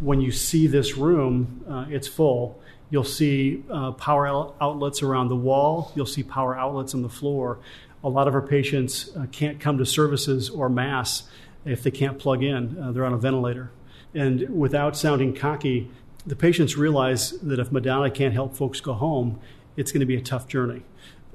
when 0.00 0.20
you 0.20 0.30
see 0.30 0.66
this 0.66 0.96
room, 0.96 1.64
uh, 1.68 1.86
it's 1.88 2.08
full. 2.08 2.60
You'll 2.90 3.04
see 3.04 3.64
uh, 3.70 3.92
power 3.92 4.26
outlets 4.26 5.02
around 5.02 5.28
the 5.28 5.36
wall. 5.36 5.92
You'll 5.94 6.06
see 6.06 6.22
power 6.22 6.56
outlets 6.56 6.94
on 6.94 7.02
the 7.02 7.08
floor. 7.08 7.58
A 8.04 8.08
lot 8.08 8.28
of 8.28 8.34
our 8.34 8.42
patients 8.42 9.10
uh, 9.16 9.26
can't 9.32 9.58
come 9.58 9.78
to 9.78 9.86
services 9.86 10.50
or 10.50 10.68
mass 10.68 11.24
if 11.64 11.82
they 11.82 11.90
can't 11.90 12.18
plug 12.18 12.42
in. 12.42 12.80
Uh, 12.80 12.92
they're 12.92 13.04
on 13.04 13.14
a 13.14 13.18
ventilator. 13.18 13.70
And 14.14 14.48
without 14.56 14.96
sounding 14.96 15.34
cocky, 15.34 15.90
the 16.26 16.36
patients 16.36 16.76
realize 16.76 17.32
that 17.40 17.58
if 17.58 17.72
Madonna 17.72 18.10
can't 18.10 18.34
help 18.34 18.54
folks 18.54 18.80
go 18.80 18.92
home, 18.92 19.40
it's 19.76 19.92
going 19.92 20.00
to 20.00 20.06
be 20.06 20.16
a 20.16 20.20
tough 20.20 20.46
journey. 20.46 20.82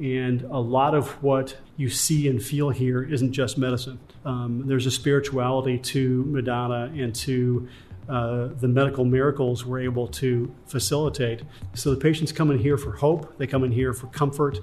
And 0.02 0.42
a 0.44 0.58
lot 0.58 0.96
of 0.96 1.10
what 1.22 1.56
you 1.78 1.90
see 1.90 2.28
and 2.28 2.42
feel 2.42 2.72
here 2.72 3.04
isn't 3.04 3.34
just 3.34 3.58
medicine. 3.58 4.00
Um, 4.26 4.64
there's 4.66 4.88
a 4.88 4.92
spirituality 4.92 5.78
to 5.78 6.24
Madonna 6.26 6.92
and 6.96 7.14
to 7.16 7.68
uh, 8.10 8.50
the 8.60 8.68
medical 8.68 9.06
miracles 9.06 9.64
we're 9.64 9.82
able 9.82 10.08
to 10.08 10.54
facilitate. 10.66 11.44
So 11.76 11.92
the 11.94 12.00
patients 12.00 12.32
come 12.32 12.50
in 12.50 12.58
here 12.58 12.78
for 12.78 12.94
hope, 12.94 13.38
they 13.38 13.46
come 13.46 13.64
in 13.64 13.72
here 13.72 13.94
for 13.94 14.08
comfort, 14.08 14.60